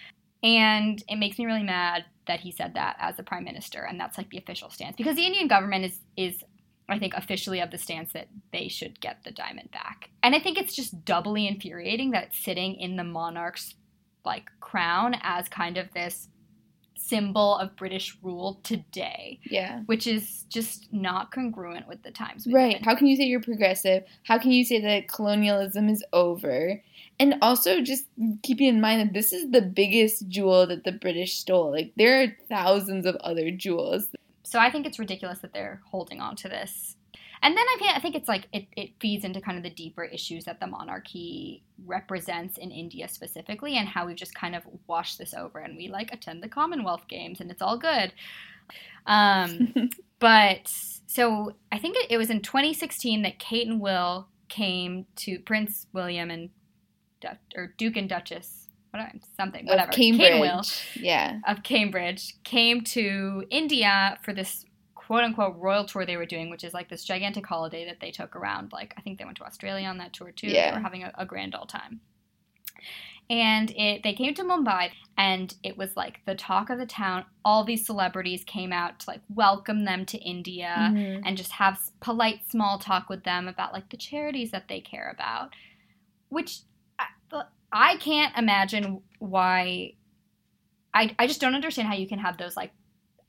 And 0.46 1.04
it 1.10 1.16
makes 1.16 1.40
me 1.40 1.46
really 1.46 1.64
mad 1.64 2.06
that 2.28 2.40
he 2.40 2.52
said 2.52 2.76
that 2.76 2.96
as 3.00 3.18
the 3.18 3.24
prime 3.24 3.44
minister, 3.44 3.84
and 3.84 4.00
that's 4.00 4.18
like 4.18 4.30
the 4.30 4.38
official 4.38 4.70
stance 4.70 4.96
because 4.96 5.16
the 5.16 5.26
Indian 5.26 5.48
government 5.48 5.86
is 5.86 6.00
is 6.16 6.44
I 6.88 7.00
think 7.00 7.16
officially 7.16 7.62
of 7.62 7.72
the 7.72 7.80
stance 7.80 8.14
that 8.14 8.28
they 8.54 8.68
should 8.68 9.02
get 9.02 9.24
the 9.24 9.32
diamond 9.32 9.72
back. 9.72 10.12
And 10.22 10.36
I 10.36 10.40
think 10.40 10.60
it's 10.60 10.76
just 10.76 11.04
doubly 11.04 11.48
infuriating 11.48 12.12
that 12.12 12.26
it's 12.26 12.44
sitting 12.44 12.76
in 12.76 12.96
the 12.96 13.04
monarch's 13.04 13.74
like 14.24 14.50
crown 14.60 15.16
as 15.22 15.50
kind 15.50 15.78
of 15.78 15.92
this 15.94 16.30
symbol 16.98 17.58
of 17.58 17.76
British 17.76 18.18
rule 18.24 18.60
today 18.64 19.40
yeah. 19.46 19.82
which 19.86 20.08
is 20.08 20.46
just 20.50 20.92
not 20.92 21.32
congruent 21.32 21.88
with 21.88 22.02
the 22.02 22.10
times 22.10 22.48
Right. 22.52 22.84
How 22.84 22.96
can 22.96 23.06
you 23.06 23.16
say 23.16 23.26
you're 23.26 23.42
progressive? 23.42 24.04
How 24.24 24.40
can 24.40 24.52
you 24.52 24.66
say 24.66 24.82
that 24.82 25.08
colonialism 25.08 25.90
is 25.90 26.04
over? 26.14 26.82
And 27.20 27.36
also, 27.42 27.82
just 27.82 28.06
keeping 28.44 28.68
in 28.68 28.82
mind 28.82 29.02
that 29.02 29.14
this 29.14 29.32
is 29.32 29.50
the 29.52 29.62
biggest 29.62 30.28
jewel 30.28 30.68
that 30.68 30.84
the 30.84 30.92
British 30.92 31.38
stole. 31.38 31.72
Like, 31.72 31.94
there 31.96 32.22
are 32.22 32.36
thousands 32.50 33.06
of 33.06 33.16
other 33.18 33.52
jewels. 33.52 34.08
So 34.44 34.60
I 34.60 34.70
think 34.70 34.86
it's 34.86 35.00
ridiculous 35.00 35.40
that 35.40 35.54
they're 35.54 35.82
holding 35.90 36.20
on 36.20 36.36
to 36.38 36.50
this. 36.50 36.98
And 37.42 37.56
then 37.56 37.64
I 37.64 37.76
think, 37.78 37.96
I 37.96 38.00
think 38.00 38.16
it's 38.16 38.28
like 38.28 38.48
it, 38.52 38.66
it 38.76 38.90
feeds 39.00 39.24
into 39.24 39.40
kind 39.40 39.58
of 39.58 39.64
the 39.64 39.70
deeper 39.70 40.04
issues 40.04 40.46
that 40.46 40.60
the 40.60 40.68
monarchy 40.68 41.64
represents 41.86 42.58
in 42.58 42.72
India 42.72 43.08
specifically 43.08 43.78
and 43.78 43.88
how 43.88 44.08
we've 44.08 44.16
just 44.16 44.34
kind 44.34 44.56
of 44.56 44.64
washed 44.88 45.20
this 45.20 45.34
over 45.34 45.60
and 45.60 45.78
we 45.78 45.88
like 45.88 46.12
attend 46.12 46.42
the 46.42 46.50
Commonwealth 46.50 47.08
Games 47.08 47.40
and 47.42 47.52
it's 47.52 47.62
all 47.62 47.78
good. 47.78 48.14
Um, 49.06 49.74
but 50.20 50.72
so 51.06 51.54
I 51.72 51.78
think 51.78 51.98
it, 51.98 52.08
it 52.10 52.18
was 52.18 52.30
in 52.30 52.42
2016 52.42 53.22
that 53.22 53.38
Kate 53.38 53.68
and 53.68 53.80
Will 53.80 54.28
came 54.50 55.06
to 55.18 55.40
Prince 55.40 55.88
William 55.94 56.32
and 56.32 56.50
Or 57.56 57.74
Duke 57.78 57.98
and 57.98 58.08
Duchess, 58.10 58.68
whatever, 58.92 59.12
something, 59.38 59.66
whatever. 59.66 59.90
Of 59.90 59.96
Cambridge. 59.96 60.40
Will 60.40 60.62
Yeah. 60.96 61.40
of 61.48 61.64
Cambridge 61.64 62.36
came 62.44 62.82
to 62.82 63.46
India 63.50 64.18
for 64.24 64.34
this 64.34 64.66
quote 64.96 65.24
unquote 65.24 65.56
royal 65.58 65.86
tour 65.86 66.06
they 66.06 66.18
were 66.18 66.26
doing, 66.26 66.50
which 66.50 66.64
is 66.64 66.74
like 66.74 66.90
this 66.90 67.04
gigantic 67.04 67.46
holiday 67.46 67.86
that 67.86 68.00
they 68.00 68.10
took 68.12 68.36
around. 68.36 68.72
Like, 68.72 68.94
I 68.98 69.02
think 69.02 69.20
they 69.20 69.26
went 69.26 69.38
to 69.38 69.44
Australia 69.44 69.88
on 69.88 69.98
that 70.00 70.14
tour 70.14 70.32
too. 70.32 70.48
Yeah. 70.48 70.72
They 70.72 70.78
were 70.78 70.84
having 70.84 71.04
a, 71.04 71.12
a 71.18 71.26
grand 71.26 71.54
old 71.56 71.70
time. 71.70 72.00
And 73.28 73.72
it, 73.72 74.04
they 74.04 74.14
came 74.14 74.36
to 74.36 74.44
Mumbai, 74.44 74.92
and 75.18 75.52
it 75.64 75.78
was 75.78 75.98
like 75.98 76.20
the 76.26 76.36
talk 76.36 76.70
of 76.70 76.78
the 76.78 76.86
town. 76.86 77.26
All 77.44 77.64
these 77.64 77.84
celebrities 77.84 78.44
came 78.44 78.72
out 78.72 79.00
to 79.00 79.10
like 79.10 79.22
welcome 79.34 79.84
them 79.86 80.06
to 80.08 80.18
India 80.20 80.76
Mhm. 80.92 81.24
and 81.26 81.36
just 81.36 81.54
have 81.54 81.80
polite 82.02 82.42
small 82.48 82.78
talk 82.78 83.10
with 83.10 83.24
them 83.24 83.48
about 83.48 83.74
like 83.74 83.90
the 83.90 83.98
charities 83.98 84.52
that 84.52 84.68
they 84.68 84.80
care 84.80 85.10
about, 85.10 85.50
which 86.30 86.60
I, 87.32 87.44
I 87.72 87.98
can't 87.98 88.38
imagine 88.38 89.02
why. 89.20 89.94
I 90.94 91.16
I 91.20 91.28
just 91.28 91.42
don't 91.42 91.56
understand 91.56 91.88
how 91.88 91.96
you 91.96 92.08
can 92.08 92.20
have 92.20 92.38
those 92.38 92.56
like 92.56 92.72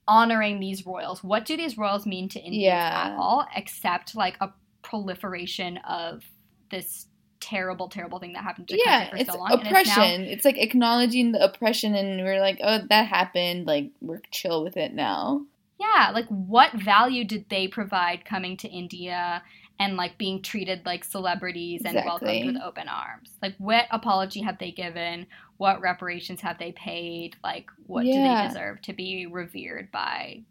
honoring 0.09 0.61
these 0.61 0.87
royals. 0.87 1.25
What 1.25 1.45
do 1.45 1.57
these 1.57 1.77
royals 1.77 2.07
mean 2.07 2.29
to 2.31 2.39
Indians 2.39 2.63
Yeah. 2.65 3.11
at 3.13 3.17
all, 3.19 3.47
except 3.57 4.15
like 4.15 4.37
a 4.41 4.53
proliferation 4.83 5.79
of 5.79 6.23
this 6.71 7.07
terrible, 7.41 7.89
terrible 7.89 8.19
thing 8.21 8.33
that 8.35 8.43
happened 8.45 8.69
to 8.69 8.79
Yeah, 8.85 9.11
for 9.11 9.17
it's 9.17 9.31
so 9.33 9.39
long? 9.39 9.51
and 9.53 9.63
oppression. 9.67 10.23
now- 10.23 10.29
It's, 10.31 10.45
like 10.45 10.59
acknowledging 10.59 11.33
the 11.33 11.43
oppression, 11.45 11.95
and 11.95 12.23
we're 12.23 12.41
like, 12.41 12.61
oh, 12.63 12.79
that 12.89 13.09
happened. 13.09 13.67
Like, 13.67 13.91
we're 14.01 14.21
chill 14.31 14.63
with 14.65 14.77
it 14.77 14.95
now. 14.95 15.43
Yeah, 15.79 16.11
like 16.15 16.27
what 16.29 16.73
value 16.73 17.25
did 17.25 17.49
they 17.51 17.69
provide 17.69 18.25
coming 18.25 18.57
to 18.59 18.69
India 18.69 19.43
and 19.79 19.97
like 19.97 20.19
being 20.19 20.43
treated 20.43 20.85
like 20.87 21.05
celebrities 21.05 21.83
and 21.85 21.97
Exactly. 21.97 22.27
welcomed 22.29 22.47
with 22.55 22.63
open 22.63 22.89
arms? 22.89 23.31
Like 23.43 23.55
what 23.59 23.87
apology 23.91 24.41
have 24.43 24.59
they 24.59 24.71
given? 24.71 25.27
What 25.57 25.81
reparations 25.81 26.41
have 26.41 26.59
they 26.59 26.73
paid? 26.73 27.37
Like 27.45 27.71
what 27.87 28.05
do 28.05 28.13
they 28.13 28.49
deserve 28.49 28.83
to 28.83 28.93
be 28.93 29.27
revered 29.27 29.91
by 29.91 30.43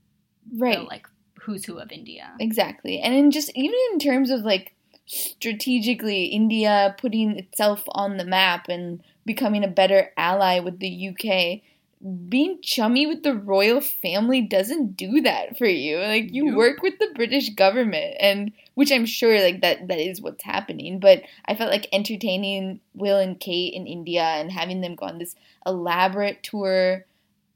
Right. 0.58 0.78
the 0.78 0.84
like 0.84 1.08
who's 1.42 1.66
who 1.66 1.78
of 1.80 1.92
India? 1.92 2.34
Exactly. 2.40 3.00
And 3.00 3.14
in 3.14 3.32
just 3.32 3.52
even 3.56 3.78
in 3.94 4.00
terms 4.00 4.30
of 4.30 4.42
like 4.42 4.74
strategically 5.08 6.26
India 6.26 6.96
putting 7.00 7.38
itself 7.38 7.84
on 7.90 8.18
the 8.18 8.26
map 8.26 8.68
and 8.70 9.04
becoming 9.26 9.64
a 9.64 9.68
better 9.68 10.12
ally 10.18 10.60
with 10.60 10.80
the 10.80 11.10
UK, 11.10 11.62
being 12.06 12.60
chummy 12.62 13.08
with 13.08 13.24
the 13.24 13.34
royal 13.34 13.82
family 13.82 14.42
doesn't 14.42 14.96
do 14.96 15.22
that 15.22 15.58
for 15.58 15.66
you. 15.66 15.98
Like 15.98 16.32
you 16.34 16.46
Nope. 16.46 16.56
work 16.56 16.82
with 16.84 17.00
the 17.00 17.12
British 17.16 17.50
government 17.50 18.16
and 18.20 18.52
which 18.76 18.92
I'm 18.92 19.06
sure 19.08 19.42
like 19.42 19.62
that 19.62 19.88
that 19.88 20.00
is 20.00 20.22
what's 20.22 20.44
happening, 20.44 21.00
but 21.00 21.24
I 21.46 21.56
felt 21.56 21.72
like 21.72 21.88
entertaining 21.92 22.80
Will 22.94 23.18
and 23.18 23.40
Kate 23.40 23.74
in 23.74 23.88
India 23.88 24.22
and 24.22 24.52
having 24.52 24.82
them 24.82 24.96
go 24.96 25.08
on 25.08 25.18
this 25.18 25.36
elaborate 25.66 26.44
tour 26.44 27.06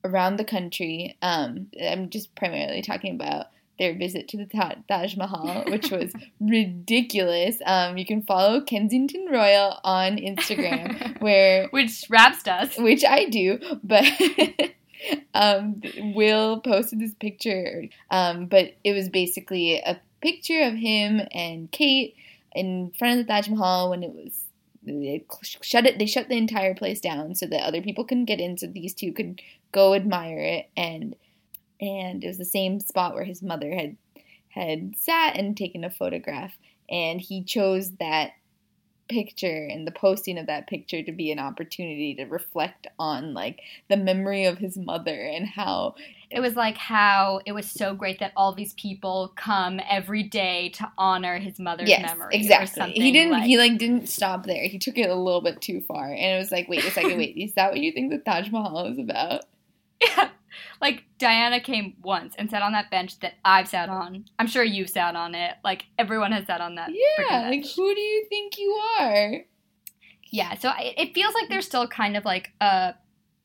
around 0.04 0.38
the 0.38 0.46
country. 0.46 1.16
Um, 1.22 1.68
I'm 1.84 2.10
just 2.10 2.34
primarily 2.34 2.82
talking 2.82 3.14
about 3.14 3.48
their 3.80 3.96
visit 3.98 4.28
to 4.30 4.38
the 4.38 4.46
Ta- 4.46 4.76
Taj 4.88 5.15
Mahal, 5.15 5.63
which 5.68 5.89
was 5.89 6.13
ridiculous. 6.39 7.58
Um, 7.65 7.98
you 7.98 8.06
can 8.06 8.22
follow 8.22 8.62
Kensington 8.62 9.28
Royal 9.32 9.80
on 9.84 10.18
Instagram, 10.18 11.20
where 11.22 11.68
Which 11.70 12.06
Rabs 12.10 12.44
does. 12.44 12.76
which 12.78 13.04
I 13.04 13.26
do, 13.26 13.60
but 13.84 14.06
um, 15.34 15.82
Will 16.13 16.60
posted 16.60 17.00
this 17.00 17.13
picture. 17.15 17.86
Um, 18.12 18.46
but 18.46 18.76
it 18.84 18.94
was 18.94 19.10
basically 19.10 19.78
a 19.80 20.00
picture 20.22 20.62
of 20.63 20.74
him 20.76 21.22
and 21.32 21.72
Kate 21.72 22.15
in 22.54 22.92
front 22.98 23.20
of 23.20 23.26
the 23.26 23.32
Taj 23.34 23.48
Mahal 23.48 23.89
when 23.89 24.04
it 24.04 24.12
was 24.13 24.34
they 24.84 25.24
shut 25.62 25.86
it 25.86 26.00
they 26.00 26.06
shut 26.06 26.30
the 26.30 26.38
entire 26.38 26.74
place 26.74 27.00
down 27.00 27.36
so 27.36 27.46
that 27.46 27.62
other 27.63 27.82
people 27.82 28.04
couldn't 28.06 28.26
get 28.26 28.39
in 28.39 28.58
so 28.58 28.65
these 28.65 28.94
two 28.94 29.12
could 29.12 29.42
go 29.72 29.94
admire 29.94 30.39
it 30.39 30.70
and 30.76 31.15
and 31.82 32.24
it 32.24 32.28
was 32.28 32.38
the 32.38 32.46
same 32.46 32.80
spot 32.80 33.13
where 33.15 33.24
his 33.24 33.42
mother 33.42 33.74
had 33.74 33.96
had 34.50 34.94
sat 34.98 35.36
and 35.38 35.56
taken 35.56 35.84
a 35.84 35.89
photograph 35.89 36.58
and 36.89 37.22
he 37.22 37.44
chose 37.44 37.92
that 37.98 38.32
picture 39.08 39.68
and 39.72 39.88
the 39.88 39.92
posting 39.92 40.38
of 40.38 40.46
that 40.46 40.68
picture 40.68 41.02
to 41.02 41.12
be 41.12 41.32
an 41.32 41.39
opportunity 41.39 42.13
to 42.13 42.26
reflect 42.26 42.86
on 43.00 43.34
like 43.34 43.60
the 43.89 43.98
memory 43.98 44.46
of 44.46 44.60
his 44.60 44.78
mother 44.78 45.15
and 45.15 45.48
how 45.48 45.96
It 46.30 46.42
was 46.42 46.56
like 46.56 46.78
how 46.78 47.42
it 47.46 47.54
was 47.54 47.65
so 47.70 47.96
great 47.96 48.20
that 48.20 48.34
all 48.38 48.54
these 48.54 48.74
people 48.74 49.34
come 49.36 49.80
every 49.89 50.22
day 50.22 50.70
to 50.76 50.92
honor 50.96 51.39
his 51.39 51.58
mother's 51.60 51.89
yes 51.89 52.02
memory. 52.04 52.36
exactly 52.36 52.92
he 52.92 53.12
didn't 53.12 53.32
like- 53.32 53.44
he 53.46 53.58
like 53.58 53.78
didn't 53.80 54.08
stop 54.10 54.46
there 54.46 54.68
he 54.68 54.78
took 54.78 54.98
it 54.98 55.10
a 55.10 55.15
little 55.15 55.42
bit 55.42 55.60
too 55.60 55.82
far 55.82 56.06
and 56.12 56.36
it 56.36 56.38
was 56.38 56.52
like 56.52 56.68
wait 56.70 56.84
a 56.86 56.92
second 56.92 57.18
wait 57.18 57.36
is 57.36 57.54
that 57.56 57.72
what 57.72 57.80
you 57.80 57.92
think 57.92 58.12
the 58.12 58.20
taj 58.20 58.50
mahal 58.52 58.86
is 58.92 59.00
about 59.00 59.42
Yeah. 60.02 60.30
Like 60.82 61.04
Diana 61.17 61.60
came 61.60 61.95
once 62.02 62.34
and 62.38 62.50
sat 62.50 62.62
on 62.62 62.72
that 62.74 62.89
bench 62.91 63.19
that 63.19 63.34
I've 63.43 63.67
sat 63.67 63.89
on. 63.89 64.26
I'm 64.39 64.48
sure 64.48 64.63
you've 64.63 64.89
sat 64.89 65.15
on 65.15 65.36
it. 65.36 65.56
Like 65.63 65.86
everyone 65.98 66.32
has 66.32 66.45
sat 66.48 66.62
on 66.62 66.76
that. 66.76 66.89
yeah 66.91 67.50
like 67.50 67.65
who 67.76 67.93
do 67.95 68.02
you 68.02 68.26
think 68.30 68.58
you 68.58 68.72
are 69.00 69.41
Yeah, 70.32 70.56
so 70.56 70.69
I- 70.69 70.93
it 70.98 71.13
feels 71.13 71.34
like 71.34 71.50
there's 71.50 71.65
still 71.65 71.88
kind 71.88 72.15
of 72.17 72.24
like 72.26 72.52
a 72.62 72.93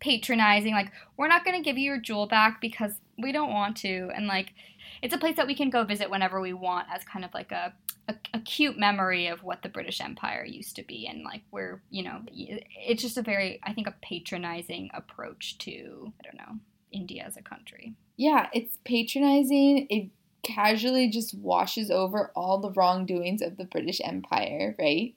patronizing, 0.00 0.74
like, 0.74 0.92
we're 1.16 1.28
not 1.28 1.44
going 1.44 1.56
to 1.56 1.64
give 1.64 1.78
you 1.78 1.84
your 1.84 1.98
jewel 1.98 2.26
back 2.26 2.60
because 2.60 2.92
we 3.18 3.32
don't 3.32 3.52
want 3.52 3.76
to. 3.78 4.10
And 4.14 4.26
like, 4.26 4.52
it's 5.00 5.14
a 5.14 5.18
place 5.18 5.36
that 5.36 5.46
we 5.46 5.54
can 5.54 5.70
go 5.70 5.82
visit 5.84 6.10
whenever 6.10 6.40
we 6.40 6.52
want 6.52 6.88
as 6.92 7.02
kind 7.04 7.24
of 7.24 7.32
like 7.32 7.52
a, 7.52 7.72
a, 8.08 8.14
a 8.34 8.40
cute 8.40 8.78
memory 8.78 9.28
of 9.28 9.42
what 9.42 9.62
the 9.62 9.68
British 9.70 10.00
Empire 10.02 10.44
used 10.44 10.76
to 10.76 10.82
be. 10.82 11.06
And 11.06 11.22
like, 11.24 11.40
we're, 11.50 11.80
you 11.90 12.02
know, 12.02 12.20
it's 12.30 13.00
just 13.02 13.16
a 13.16 13.22
very, 13.22 13.60
I 13.62 13.72
think, 13.72 13.86
a 13.86 13.94
patronizing 14.02 14.90
approach 14.92 15.56
to, 15.58 16.12
I 16.20 16.22
don't 16.22 16.36
know, 16.36 16.58
India 16.94 17.24
as 17.26 17.36
a 17.36 17.42
country. 17.42 17.94
yeah 18.16 18.48
it's 18.52 18.78
patronizing. 18.84 19.86
It 19.90 20.10
casually 20.42 21.08
just 21.08 21.34
washes 21.34 21.90
over 21.90 22.30
all 22.36 22.58
the 22.58 22.70
wrongdoings 22.70 23.40
of 23.42 23.56
the 23.56 23.64
british 23.64 24.00
empire 24.04 24.74
right? 24.78 25.14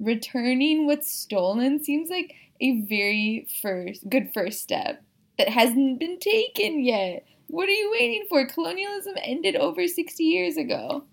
Returning 0.00 0.86
what's 0.86 1.10
stolen 1.12 1.82
seems 1.82 2.08
like 2.08 2.34
a 2.60 2.80
very 2.82 3.46
first 3.60 4.08
good 4.08 4.30
first 4.32 4.60
step. 4.60 5.02
That 5.38 5.48
hasn't 5.48 5.98
been 6.00 6.18
taken 6.18 6.84
yet. 6.84 7.24
What 7.48 7.68
are 7.68 7.72
you 7.72 7.90
waiting 7.92 8.24
for? 8.28 8.46
Colonialism 8.46 9.14
ended 9.22 9.56
over 9.56 9.86
60 9.86 10.22
years 10.24 10.56
ago. 10.56 11.04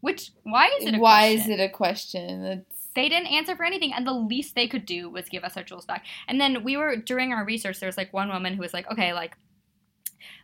Which, 0.00 0.32
why 0.42 0.66
is 0.78 0.86
it 0.86 0.94
a 0.94 0.98
why 0.98 1.34
question? 1.34 1.52
is 1.52 1.58
it 1.58 1.62
a 1.62 1.68
question? 1.68 2.42
That's 2.42 2.78
they 2.94 3.08
didn't 3.08 3.28
answer 3.28 3.54
for 3.54 3.64
anything 3.64 3.92
and 3.92 4.06
the 4.06 4.12
least 4.12 4.54
they 4.54 4.66
could 4.66 4.84
do 4.84 5.08
was 5.08 5.28
give 5.28 5.44
us 5.44 5.56
our 5.56 5.62
jewels 5.62 5.86
back. 5.86 6.04
And 6.26 6.40
then 6.40 6.64
we 6.64 6.76
were 6.76 6.96
during 6.96 7.32
our 7.32 7.44
research 7.44 7.78
there 7.80 7.88
was 7.88 7.96
like 7.96 8.12
one 8.12 8.28
woman 8.28 8.54
who 8.54 8.60
was 8.60 8.74
like 8.74 8.90
okay 8.90 9.12
like 9.12 9.36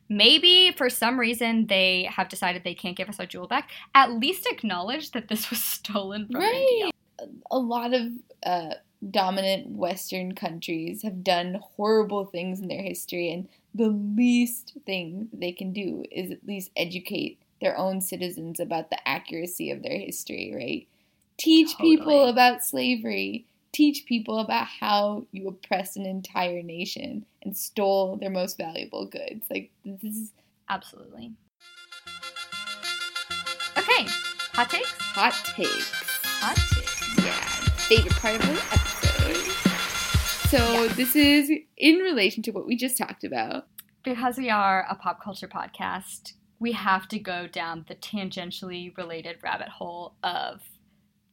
maybe 0.09 0.73
for 0.77 0.89
some 0.91 1.19
reason 1.19 1.67
they 1.67 2.09
have 2.11 2.29
decided 2.29 2.63
they 2.65 2.75
can't 2.75 2.97
give 2.97 3.09
us 3.09 3.19
our 3.19 3.27
jewel 3.27 3.47
back 3.47 3.71
at 3.95 4.13
least 4.13 4.47
acknowledge 4.47 5.13
that 5.13 5.29
this 5.29 5.51
was 5.51 5.63
stolen 5.65 6.27
from 6.27 6.43
india 6.43 6.91
a 7.51 7.59
lot 7.59 7.95
of 7.95 8.09
uh, 8.45 8.75
dominant 9.11 9.71
Western 9.71 10.35
countries 10.35 11.03
have 11.03 11.23
done 11.23 11.61
horrible 11.77 12.25
things 12.25 12.61
in 12.61 12.69
their 12.69 12.83
history, 12.83 13.33
and 13.33 13.49
the 13.75 13.89
least 13.89 14.77
thing 14.87 15.29
they 15.33 15.53
can 15.53 15.73
do 15.73 16.05
is 16.11 16.31
at 16.31 16.47
least 16.47 16.71
educate 16.77 17.39
their 17.61 17.77
own 17.77 18.01
citizens 18.01 18.61
about 18.61 18.91
the 18.91 19.09
accuracy 19.09 19.71
of 19.71 19.83
their 19.83 19.99
history, 19.99 20.53
right? 20.55 20.89
Teach 21.37 21.77
people 21.79 22.29
about 22.29 22.65
slavery. 22.65 23.47
Teach 23.75 24.07
people 24.07 24.39
about 24.39 24.67
how 24.69 25.27
you 25.33 25.49
oppressed 25.49 25.97
an 25.97 26.07
entire 26.07 26.63
nation 26.63 27.27
and 27.43 27.57
stole 27.57 28.17
their 28.17 28.31
most 28.31 28.57
valuable 28.57 29.05
goods. 29.07 29.45
Like 29.51 29.71
this 29.85 30.03
is 30.05 30.33
absolutely 30.71 31.33
okay 33.77 34.07
hot 34.55 34.71
takes 34.71 34.93
hot 35.01 35.35
takes. 35.57 35.91
hot 36.41 36.57
takes 36.57 37.25
Yeah, 37.25 37.35
favorite 37.89 38.15
part 38.15 38.35
of 38.37 38.43
the 38.43 38.63
episode. 38.73 39.51
So 40.49 40.59
Yes. 40.59 40.97
this 40.97 41.17
is 41.17 41.51
in 41.77 41.97
relation 41.97 42.43
to 42.45 42.53
what 42.53 42.67
we 42.67 42.77
just 42.77 42.97
talked 42.97 43.25
about. 43.25 43.67
because 44.05 44.37
we 44.39 44.51
are 44.51 44.87
a 44.89 44.95
pop 44.95 45.21
culture 45.23 45.49
podcast, 45.49 46.35
we 46.61 46.73
have 46.73 47.09
to 47.09 47.19
go 47.19 47.47
down 47.49 47.85
the 47.89 47.95
tangentially 47.97 48.97
related 48.97 49.39
rabbit 49.43 49.69
hole 49.69 50.15
of 50.23 50.61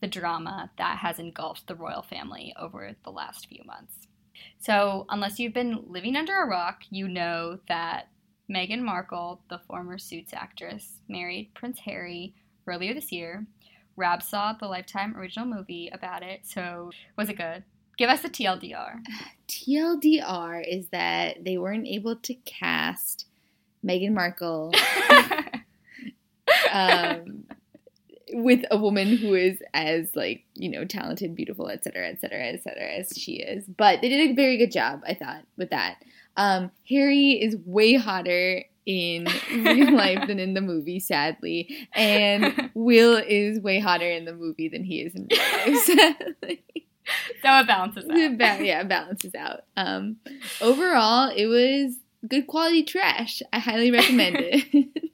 the 0.01 0.07
drama 0.07 0.71
that 0.77 0.97
has 0.97 1.19
engulfed 1.19 1.67
the 1.67 1.75
royal 1.75 2.01
family 2.01 2.53
over 2.59 2.95
the 3.03 3.11
last 3.11 3.47
few 3.47 3.63
months. 3.65 4.07
So, 4.59 5.05
unless 5.09 5.39
you've 5.39 5.53
been 5.53 5.85
living 5.87 6.15
under 6.15 6.41
a 6.41 6.47
rock, 6.47 6.81
you 6.89 7.07
know 7.07 7.59
that 7.67 8.09
Meghan 8.49 8.81
Markle, 8.81 9.41
the 9.49 9.59
former 9.59 9.97
Suits 9.97 10.33
actress, 10.33 11.01
married 11.07 11.51
Prince 11.53 11.79
Harry 11.79 12.33
earlier 12.67 12.93
this 12.93 13.11
year. 13.11 13.45
Rab 13.95 14.23
saw 14.23 14.53
the 14.53 14.67
Lifetime 14.67 15.15
original 15.17 15.45
movie 15.45 15.89
about 15.93 16.23
it, 16.23 16.41
so 16.43 16.91
was 17.17 17.29
it 17.29 17.37
good? 17.37 17.63
Give 17.97 18.09
us 18.09 18.21
the 18.21 18.29
TLDR. 18.29 18.99
TLDR 19.47 20.63
is 20.67 20.87
that 20.89 21.43
they 21.43 21.57
weren't 21.57 21.87
able 21.87 22.15
to 22.15 22.33
cast 22.45 23.27
Meghan 23.85 24.13
Markle 24.13 24.73
um, 26.71 27.45
with 28.33 28.63
a 28.71 28.77
woman 28.77 29.17
who 29.17 29.33
is 29.33 29.61
as 29.73 30.09
like 30.15 30.43
you 30.55 30.69
know 30.69 30.85
talented, 30.85 31.35
beautiful, 31.35 31.67
etc., 31.67 32.09
etc., 32.09 32.53
etc. 32.53 32.83
as 32.93 33.13
she 33.17 33.33
is. 33.33 33.65
But 33.65 34.01
they 34.01 34.09
did 34.09 34.31
a 34.31 34.33
very 34.33 34.57
good 34.57 34.71
job, 34.71 35.01
I 35.07 35.13
thought, 35.13 35.43
with 35.57 35.69
that. 35.69 35.97
Um, 36.37 36.71
Harry 36.87 37.31
is 37.31 37.57
way 37.65 37.95
hotter 37.95 38.63
in 38.85 39.27
real 39.53 39.93
life 39.95 40.27
than 40.27 40.39
in 40.39 40.53
the 40.53 40.61
movie, 40.61 40.99
sadly, 40.99 41.87
and 41.93 42.71
Will 42.73 43.17
is 43.17 43.59
way 43.59 43.79
hotter 43.79 44.09
in 44.09 44.25
the 44.25 44.33
movie 44.33 44.69
than 44.69 44.83
he 44.83 45.01
is 45.01 45.13
in 45.13 45.27
real 45.29 45.39
life, 45.39 45.83
sadly. 45.83 46.63
so 47.41 47.59
it 47.59 47.67
balances 47.67 48.05
out. 48.09 48.17
It 48.17 48.37
ba- 48.37 48.59
yeah, 48.61 48.81
it 48.81 48.87
balances 48.87 49.35
out. 49.35 49.61
Um, 49.77 50.17
overall, 50.61 51.31
it 51.35 51.47
was 51.47 51.97
good 52.27 52.47
quality 52.47 52.83
trash. 52.83 53.41
I 53.51 53.59
highly 53.59 53.91
recommend 53.91 54.37
it. 54.39 54.87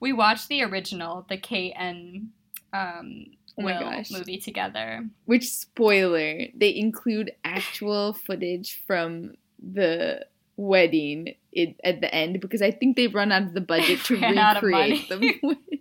We 0.00 0.12
watched 0.12 0.48
the 0.48 0.62
original, 0.64 1.24
the 1.30 1.38
Kate 1.38 1.72
and 1.76 2.28
um, 2.74 3.26
Oh 3.56 3.64
Will 3.64 4.02
movie 4.10 4.38
together. 4.38 5.08
Which 5.26 5.48
spoiler? 5.48 6.46
They 6.56 6.74
include 6.74 7.30
actual 7.44 8.12
footage 8.12 8.82
from 8.86 9.34
the 9.62 10.26
wedding 10.56 11.34
it, 11.52 11.76
at 11.84 12.00
the 12.00 12.12
end 12.12 12.40
because 12.40 12.62
I 12.62 12.72
think 12.72 12.96
they've 12.96 13.14
run 13.14 13.30
out 13.30 13.42
of 13.42 13.54
the 13.54 13.60
budget 13.60 14.00
to 14.06 14.16
Ran 14.20 14.38
out 14.38 14.56
of 14.56 14.62
recreate 14.64 15.08
the 15.08 15.18
wedding. 15.42 15.58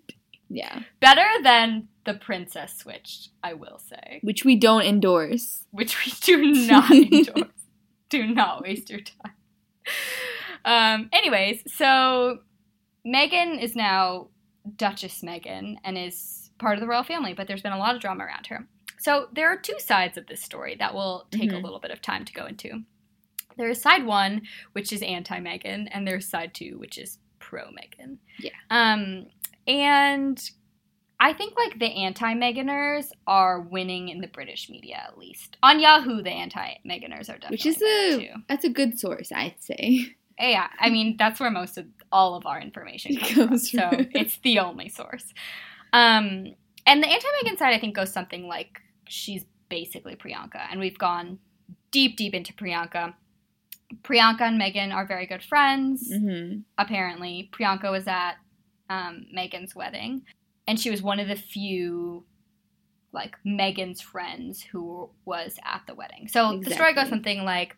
Yeah, 0.49 0.83
Better 0.99 1.25
than 1.41 1.87
the 2.05 2.13
Princess 2.13 2.77
Switch, 2.77 3.29
I 3.41 3.53
will 3.53 3.79
say, 3.79 4.19
which 4.21 4.45
we 4.45 4.55
don't 4.55 4.83
endorse. 4.83 5.65
which 5.71 6.05
we 6.05 6.11
do 6.21 6.37
not 6.67 6.91
endorse. 6.91 7.49
do 8.09 8.27
not 8.27 8.61
waste 8.61 8.91
your 8.91 8.99
time. 8.99 9.33
Um, 10.63 11.09
anyways, 11.11 11.63
so 11.75 12.39
Meghan 13.03 13.59
is 13.63 13.75
now 13.75 14.27
Duchess 14.75 15.21
Meghan 15.23 15.77
and 15.83 15.97
is 15.97 16.42
part 16.59 16.75
of 16.75 16.81
the 16.81 16.87
royal 16.87 17.03
family, 17.03 17.33
but 17.33 17.47
there's 17.47 17.61
been 17.61 17.71
a 17.73 17.77
lot 17.77 17.95
of 17.95 18.01
drama 18.01 18.23
around 18.25 18.47
her. 18.47 18.67
So 18.99 19.27
there 19.33 19.47
are 19.49 19.57
two 19.57 19.79
sides 19.79 20.17
of 20.17 20.27
this 20.27 20.41
story 20.41 20.75
that 20.79 20.93
will 20.93 21.27
take 21.31 21.51
a 21.51 21.55
Mhm. 21.55 21.63
little 21.63 21.79
bit 21.79 21.91
of 21.91 22.01
time 22.01 22.23
to 22.25 22.33
go 22.33 22.45
into. 22.45 22.83
There 23.57 23.69
is 23.69 23.81
side 23.81 24.05
one, 24.05 24.43
which 24.71 24.91
is 24.93 25.01
anti 25.01 25.39
Meghan, 25.39 25.87
and 25.91 26.07
there's 26.07 26.27
side 26.27 26.53
two, 26.53 26.77
which 26.79 26.97
is 26.97 27.19
pro 27.39 27.65
Meghan. 27.71 28.17
Yeah. 28.39 28.51
Um, 28.69 29.27
and 29.67 30.41
I 31.19 31.33
think 31.33 31.55
like 31.57 31.79
the 31.79 31.85
anti 31.87 32.33
Meganers 32.33 33.11
are 33.27 33.59
winning 33.61 34.09
in 34.09 34.21
the 34.21 34.27
British 34.27 34.69
media 34.69 35.03
at 35.07 35.17
least. 35.17 35.57
On 35.63 35.79
Yahoo, 35.79 36.21
the 36.21 36.31
anti 36.31 36.75
Meganers 36.85 37.29
are 37.29 37.37
definitely 37.37 37.55
Which 37.55 37.65
is 37.65 37.81
a 37.81 38.17
too. 38.19 38.43
that's 38.47 38.65
a 38.65 38.69
good 38.69 38.97
source, 38.99 39.31
I'd 39.31 39.61
say. 39.61 40.15
Yeah, 40.39 40.67
I 40.79 40.89
mean 40.89 41.15
that's 41.17 41.39
where 41.39 41.51
most 41.51 41.77
of 41.77 41.85
all 42.11 42.33
of 42.35 42.45
our 42.47 42.59
information 42.59 43.15
comes, 43.17 43.33
Comes 43.35 43.69
from. 43.69 43.79
So 43.91 44.05
it's 44.15 44.37
the 44.39 44.59
only 44.59 44.89
source. 44.89 45.31
Um, 45.93 46.53
and 46.85 47.01
the 47.01 47.07
anti-Meghan 47.07 47.57
side, 47.57 47.73
I 47.73 47.79
think, 47.79 47.95
goes 47.95 48.11
something 48.11 48.47
like 48.47 48.81
she's 49.07 49.45
basically 49.69 50.15
Priyanka, 50.15 50.59
and 50.69 50.79
we've 50.79 50.97
gone 50.97 51.39
deep, 51.91 52.17
deep 52.17 52.33
into 52.33 52.53
Priyanka. 52.53 53.13
Priyanka 54.01 54.41
and 54.41 54.59
Meghan 54.59 54.93
are 54.93 55.05
very 55.05 55.25
good 55.25 55.43
friends. 55.43 56.11
hmm 56.11 56.61
Apparently, 56.77 57.49
Priyanka 57.53 57.91
was 57.91 58.07
at 58.07 58.33
um, 58.89 59.27
Meghan's 59.35 59.75
wedding, 59.75 60.23
and 60.67 60.79
she 60.79 60.89
was 60.89 61.01
one 61.01 61.19
of 61.19 61.27
the 61.27 61.35
few 61.35 62.25
like 63.13 63.35
Meghan's 63.45 64.01
friends 64.01 64.63
who 64.63 65.09
was 65.25 65.57
at 65.63 65.83
the 65.87 65.93
wedding. 65.93 66.27
So 66.27 66.59
the 66.59 66.71
story 66.71 66.93
goes 66.95 67.09
something 67.09 67.43
like, 67.43 67.77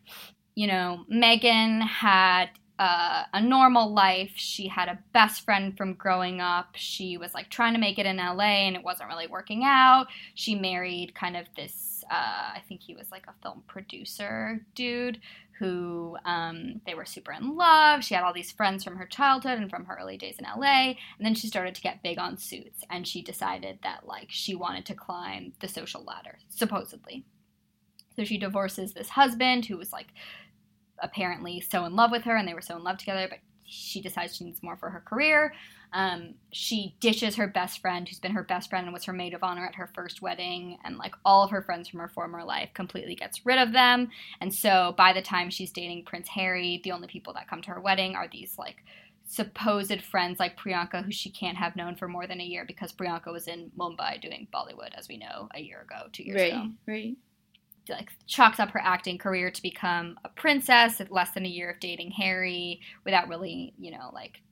you 0.54 0.66
know, 0.66 1.04
Meghan 1.12 1.82
had 1.82 2.46
uh, 2.78 3.24
a 3.32 3.40
normal 3.40 3.92
life. 3.92 4.32
She 4.36 4.68
had 4.68 4.88
a 4.88 4.98
best 5.12 5.44
friend 5.44 5.76
from 5.76 5.94
growing 5.94 6.40
up. 6.40 6.70
She 6.74 7.16
was 7.16 7.34
like 7.34 7.48
trying 7.48 7.74
to 7.74 7.80
make 7.80 7.98
it 7.98 8.06
in 8.06 8.16
LA 8.16 8.66
and 8.66 8.76
it 8.76 8.84
wasn't 8.84 9.08
really 9.08 9.26
working 9.26 9.62
out. 9.64 10.06
She 10.34 10.54
married 10.54 11.14
kind 11.14 11.36
of 11.36 11.46
this, 11.56 12.04
uh, 12.10 12.14
I 12.54 12.62
think 12.68 12.82
he 12.82 12.94
was 12.94 13.10
like 13.10 13.26
a 13.28 13.34
film 13.42 13.62
producer 13.66 14.60
dude 14.74 15.20
who 15.58 16.18
um, 16.26 16.82
they 16.86 16.94
were 16.94 17.06
super 17.06 17.32
in 17.32 17.56
love. 17.56 18.04
She 18.04 18.14
had 18.14 18.24
all 18.24 18.34
these 18.34 18.52
friends 18.52 18.84
from 18.84 18.96
her 18.96 19.06
childhood 19.06 19.58
and 19.58 19.70
from 19.70 19.86
her 19.86 19.98
early 19.98 20.18
days 20.18 20.36
in 20.38 20.44
LA. 20.44 20.94
And 21.16 21.24
then 21.24 21.34
she 21.34 21.46
started 21.46 21.74
to 21.76 21.80
get 21.80 22.02
big 22.02 22.18
on 22.18 22.36
suits 22.36 22.84
and 22.90 23.08
she 23.08 23.22
decided 23.22 23.78
that 23.82 24.06
like 24.06 24.26
she 24.28 24.54
wanted 24.54 24.84
to 24.86 24.94
climb 24.94 25.54
the 25.60 25.68
social 25.68 26.04
ladder, 26.04 26.38
supposedly. 26.50 27.24
So 28.16 28.24
she 28.24 28.38
divorces 28.38 28.92
this 28.92 29.10
husband 29.10 29.66
who 29.66 29.76
was 29.76 29.92
like 29.92 30.08
apparently 31.00 31.60
so 31.60 31.84
in 31.84 31.94
love 31.96 32.10
with 32.10 32.24
her 32.24 32.36
and 32.36 32.46
they 32.46 32.54
were 32.54 32.60
so 32.60 32.76
in 32.76 32.84
love 32.84 32.98
together, 32.98 33.26
but 33.28 33.38
she 33.64 34.00
decides 34.00 34.36
she 34.36 34.44
needs 34.44 34.62
more 34.62 34.76
for 34.76 34.90
her 34.90 35.00
career. 35.00 35.52
Um, 35.92 36.34
she 36.52 36.96
dishes 37.00 37.36
her 37.36 37.46
best 37.46 37.80
friend, 37.80 38.06
who's 38.06 38.18
been 38.18 38.32
her 38.32 38.42
best 38.42 38.70
friend 38.70 38.86
and 38.86 38.92
was 38.92 39.04
her 39.04 39.12
maid 39.12 39.34
of 39.34 39.42
honor 39.42 39.66
at 39.66 39.76
her 39.76 39.90
first 39.94 40.20
wedding, 40.22 40.78
and 40.84 40.98
like 40.98 41.14
all 41.24 41.42
of 41.42 41.50
her 41.50 41.62
friends 41.62 41.88
from 41.88 42.00
her 42.00 42.08
former 42.08 42.44
life, 42.44 42.70
completely 42.74 43.14
gets 43.14 43.46
rid 43.46 43.58
of 43.58 43.72
them. 43.72 44.10
And 44.40 44.54
so 44.54 44.94
by 44.96 45.12
the 45.12 45.22
time 45.22 45.50
she's 45.50 45.72
dating 45.72 46.04
Prince 46.04 46.28
Harry, 46.28 46.80
the 46.84 46.92
only 46.92 47.08
people 47.08 47.32
that 47.34 47.48
come 47.48 47.62
to 47.62 47.70
her 47.70 47.80
wedding 47.80 48.14
are 48.14 48.28
these 48.28 48.58
like 48.58 48.84
supposed 49.26 50.02
friends 50.02 50.38
like 50.38 50.58
Priyanka, 50.58 51.04
who 51.04 51.12
she 51.12 51.30
can't 51.30 51.56
have 51.56 51.76
known 51.76 51.96
for 51.96 52.08
more 52.08 52.26
than 52.26 52.40
a 52.40 52.44
year 52.44 52.64
because 52.64 52.92
Priyanka 52.92 53.32
was 53.32 53.48
in 53.48 53.70
Mumbai 53.76 54.20
doing 54.20 54.46
Bollywood, 54.54 54.94
as 54.94 55.08
we 55.08 55.16
know, 55.16 55.48
a 55.54 55.60
year 55.60 55.82
ago, 55.82 56.08
two 56.12 56.22
years 56.22 56.36
right, 56.36 56.52
ago 56.52 56.68
right. 56.86 57.16
Like 57.88 58.10
chalks 58.26 58.58
up 58.60 58.70
her 58.70 58.80
acting 58.82 59.18
career 59.18 59.50
to 59.50 59.62
become 59.62 60.18
a 60.24 60.28
princess 60.28 61.00
at 61.00 61.12
less 61.12 61.30
than 61.32 61.44
a 61.44 61.48
year 61.48 61.70
of 61.70 61.80
dating 61.80 62.12
Harry 62.12 62.80
without 63.04 63.28
really, 63.28 63.74
you 63.78 63.90
know, 63.92 64.10
like 64.12 64.42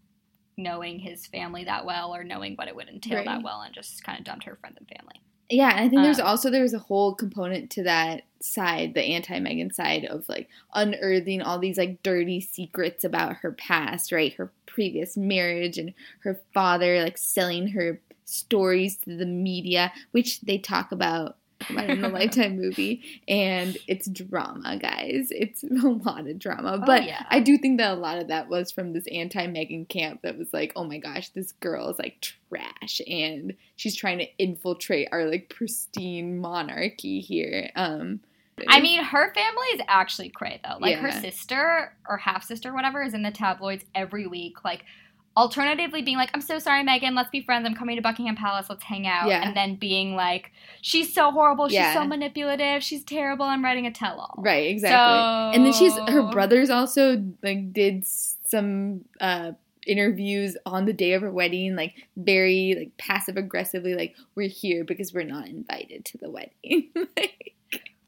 knowing 0.57 0.99
his 1.01 1.27
family 1.27 1.65
that 1.65 1.85
well 1.85 2.15
or 2.15 2.25
knowing 2.25 2.55
what 2.55 2.69
it 2.69 2.77
would 2.77 2.89
entail 2.89 3.17
Right. 3.19 3.27
that 3.27 3.43
well 3.43 3.63
and 3.63 3.75
just 3.75 4.05
kind 4.05 4.19
of 4.19 4.25
dumped 4.25 4.45
her 4.45 4.57
friends 4.57 4.77
and 4.79 4.89
family. 4.89 5.23
Yeah, 5.51 5.71
and 5.71 5.81
I 5.81 5.89
think 5.89 6.03
there's 6.03 6.19
Um, 6.19 6.27
also 6.27 6.51
there's 6.51 6.73
a 6.73 6.79
whole 6.79 7.15
component 7.15 7.71
to 7.73 7.83
that 7.85 8.23
side, 8.41 8.95
the 8.95 9.03
anti 9.03 9.39
Meghan 9.39 9.73
side 9.75 10.05
of 10.07 10.27
like 10.29 10.49
unearthing 10.75 11.43
all 11.43 11.59
these 11.59 11.77
like 11.79 12.03
dirty 12.03 12.41
secrets 12.41 13.05
about 13.05 13.37
her 13.37 13.53
past, 13.53 14.11
right? 14.11 14.33
Her 14.35 14.53
previous 14.67 15.17
marriage 15.17 15.77
and 15.79 15.93
her 16.21 16.41
father 16.55 17.03
like 17.03 17.19
selling 17.19 17.69
her 17.69 18.01
stories 18.25 18.97
to 18.99 19.17
the 19.17 19.27
media, 19.27 19.93
which 20.13 20.41
they 20.41 20.57
talk 20.59 20.93
about 20.93 21.05
about 21.25 21.37
in 21.89 22.01
the 22.01 22.09
Lifetime 22.09 22.57
movie, 22.57 23.03
and 23.29 23.77
it's 23.87 24.09
drama, 24.09 24.79
guys. 24.79 25.29
It's 25.31 25.63
a 25.85 25.89
lot 25.89 26.27
of 26.27 26.39
drama, 26.39 26.79
Oh, 26.83 26.87
but 26.87 27.05
yeah. 27.05 27.25
I 27.29 27.41
do 27.41 27.59
think 27.59 27.79
that 27.79 27.93
a 27.93 28.01
lot 28.01 28.19
of 28.19 28.29
that 28.29 28.49
was 28.49 28.73
from 28.73 28.93
this 28.93 29.07
anti 29.13 29.47
Meghan 29.47 29.89
camp 29.89 30.23
that 30.23 30.39
was 30.39 30.53
like, 30.53 30.73
oh 30.77 30.85
my 30.85 30.99
gosh, 30.99 31.31
this 31.31 31.53
girl 31.53 31.91
is 31.91 31.99
like 31.99 32.21
trash, 32.21 33.01
and 33.07 33.55
she's 33.77 33.97
trying 33.97 34.19
to 34.19 34.27
infiltrate 34.39 35.09
our 35.13 35.27
like 35.27 35.49
pristine 35.49 36.39
monarchy 36.39 37.21
here. 37.21 37.71
Um, 37.77 38.21
I 38.69 38.81
mean, 38.81 39.03
her 39.03 39.35
family 39.35 39.67
is 39.75 39.81
actually 39.89 40.29
cray 40.29 40.61
though. 40.63 40.77
Like 40.79 40.99
her 40.99 41.11
sister 41.11 41.93
or 42.09 42.17
half 42.19 42.45
sister, 42.45 42.73
whatever, 42.73 43.03
is 43.03 43.15
in 43.15 43.23
the 43.23 43.31
tabloids 43.31 43.85
every 43.95 44.27
week. 44.27 44.65
Like, 44.65 44.85
alternatively 45.37 46.03
being 46.03 46.17
like, 46.17 46.31
"I'm 46.35 46.41
so 46.41 46.59
sorry, 46.59 46.85
Meghan. 46.85 47.15
Let's 47.17 47.31
be 47.31 47.43
friends. 47.43 47.67
I'm 47.67 47.75
coming 47.75 47.97
to 47.97 48.03
Buckingham 48.03 48.37
Palace. 48.37 48.67
Let's 48.69 48.85
hang 48.85 49.07
out." 49.07 49.29
Yeah. 49.29 49.43
And 49.47 49.57
then 49.57 49.77
being 49.77 50.15
like, 50.17 50.53
"She's 50.83 51.13
so 51.13 51.31
horrible. 51.31 51.69
She's 51.69 51.75
Yeah. 51.75 51.95
so 51.95 52.05
manipulative. 52.07 52.83
She's 52.83 53.03
terrible. 53.05 53.45
I'm 53.47 53.65
writing 53.65 53.87
a 53.87 53.91
tell-all." 53.91 54.35
right, 54.39 54.69
exactly. 54.71 55.57
and 55.57 55.65
then 55.67 55.73
she's 55.73 55.95
her 56.09 56.23
brothers 56.31 56.71
also 56.71 57.23
like 57.43 57.73
did 57.73 58.05
some 58.07 59.05
uh 59.21 59.53
interviews 59.87 60.57
on 60.65 60.87
the 60.87 60.95
day 60.95 61.13
of 61.13 61.21
her 61.21 61.31
wedding 61.31 61.77
like 61.77 61.93
very 62.17 62.75
like 62.79 62.97
passive 62.97 63.37
aggressively 63.37 63.95
like 63.95 64.15
we're 64.35 64.49
here 64.49 64.83
because 64.83 65.13
we're 65.13 65.23
not 65.25 65.47
invited 65.47 66.03
to 66.07 66.17
the 66.17 66.31
wedding 66.31 66.89
like 67.19 67.55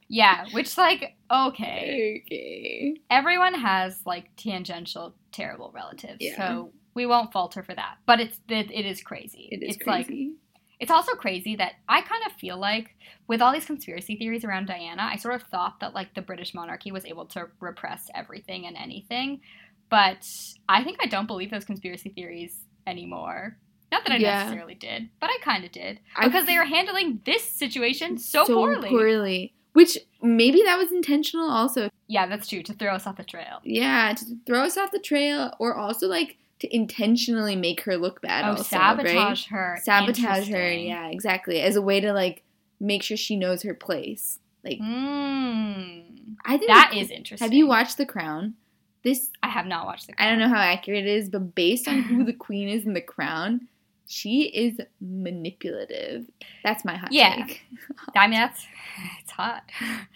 Yeah, 0.09 0.47
which 0.53 0.79
like 0.79 1.15
okay, 1.31 2.23
okay 2.27 2.97
everyone 3.11 3.53
has 3.55 4.01
like 4.07 4.35
tangential 4.37 5.15
terrible 5.33 5.71
relatives, 5.75 6.17
Yeah. 6.21 6.37
so 6.37 6.71
we 6.97 7.07
won't 7.07 7.33
falter 7.33 7.63
for 7.63 7.75
that. 7.75 7.99
But 8.07 8.19
it's 8.21 8.41
it, 8.49 8.71
it 8.73 8.85
is 8.87 9.01
crazy. 9.03 9.49
it 9.53 9.63
is 9.63 9.77
it's 9.77 9.87
like 9.87 10.07
crazy 10.07 10.33
it's 10.79 10.91
also 10.91 11.13
crazy 11.15 11.57
that 11.57 11.73
I 11.89 12.03
kind 12.03 12.23
of 12.27 12.33
feel 12.33 12.59
like 12.59 12.91
with 13.29 13.41
all 13.41 13.53
these 13.53 13.65
conspiracy 13.65 14.15
theories 14.17 14.45
around 14.45 14.67
Diana, 14.67 15.09
I 15.11 15.17
sort 15.17 15.35
of 15.37 15.43
thought 15.45 15.81
that 15.81 15.95
like 15.95 16.15
the 16.15 16.21
British 16.21 16.53
monarchy 16.53 16.93
was 16.93 17.07
able 17.07 17.25
to 17.27 17.47
repress 17.61 18.11
everything 18.15 18.67
and 18.67 18.77
anything, 18.77 19.41
but 19.91 20.29
I 20.69 20.85
think 20.85 20.99
I 21.01 21.07
don't 21.07 21.27
believe 21.27 21.51
those 21.51 21.65
conspiracy 21.65 22.11
theories 22.11 22.61
anymore. 22.87 23.57
Not 23.91 24.05
that 24.05 24.13
I 24.13 24.17
Yeah. 24.17 24.43
necessarily 24.43 24.75
did, 24.75 25.09
but 25.21 25.31
I 25.31 25.39
kind 25.43 25.65
of 25.65 25.73
did 25.73 26.01
I- 26.17 26.27
because 26.27 26.45
they 26.45 26.59
were 26.59 26.65
handling 26.65 27.21
this 27.25 27.45
situation 27.51 28.17
mm, 28.17 28.21
so, 28.21 28.45
poorly. 28.45 28.91
poorly 28.91 29.53
which 29.73 29.99
maybe 30.23 30.63
that 30.65 30.79
was 30.79 30.91
intentional 30.91 31.51
also 31.51 31.89
Yeah, 32.09 32.27
that's 32.27 32.49
true 32.49 32.63
to 32.63 32.73
throw 32.75 32.95
us 32.95 33.07
off 33.07 33.17
the 33.17 33.25
trail. 33.25 33.61
yeah 33.65 34.13
to 34.15 34.25
throw 34.47 34.63
us 34.65 34.77
off 34.77 34.91
the 34.91 34.99
trail 34.99 35.53
or 35.59 35.75
also 35.75 36.07
like 36.07 36.37
to 36.61 36.75
intentionally 36.75 37.55
make 37.57 37.83
her 37.83 37.97
look 37.97 38.21
bad 38.23 38.45
oh, 38.45 38.51
also, 38.51 38.63
sabotage 38.63 39.51
right? 39.51 39.59
her. 39.59 39.79
sabotage 39.83 40.49
her 40.49 40.73
yeah 40.73 41.09
exactly 41.09 41.61
as 41.61 41.77
a 41.77 41.83
way 41.83 42.01
to 42.01 42.13
like 42.13 42.43
make 42.81 43.03
sure 43.03 43.17
she 43.17 43.37
knows 43.37 43.63
her 43.63 43.75
place 43.75 44.39
like 44.65 44.79
Mm, 44.81 46.35
i 46.45 46.57
think 46.57 46.69
that 46.71 46.91
the- 46.93 46.99
interesting. 47.15 47.45
have 47.45 47.53
you 47.53 47.67
watched 47.67 47.97
the 47.99 48.07
crown 48.07 48.55
this 49.05 49.31
I 49.43 49.49
have 49.49 49.67
not 49.67 49.87
watched 49.87 50.07
the. 50.09 50.15
i 50.23 50.29
don't 50.29 50.39
know 50.39 50.49
how 50.49 50.61
accurate 50.61 51.07
it 51.07 51.11
is 51.17 51.29
but 51.29 51.55
based 51.55 51.87
on 51.89 52.03
who 52.03 52.25
the 52.31 52.33
queen 52.33 52.69
is 52.69 52.85
in 52.87 52.95
the 52.95 53.01
crown 53.01 53.69
she 54.09 54.43
is 54.45 54.79
manipulative 55.01 56.27
that's 56.65 56.85
my 56.85 56.97
hot 56.97 57.13
Yeah. 57.13 57.37
take 57.47 57.63
I 58.17 58.27
mean, 58.29 58.39
that's 58.39 58.67
it's 59.21 59.31
hot. 59.33 59.63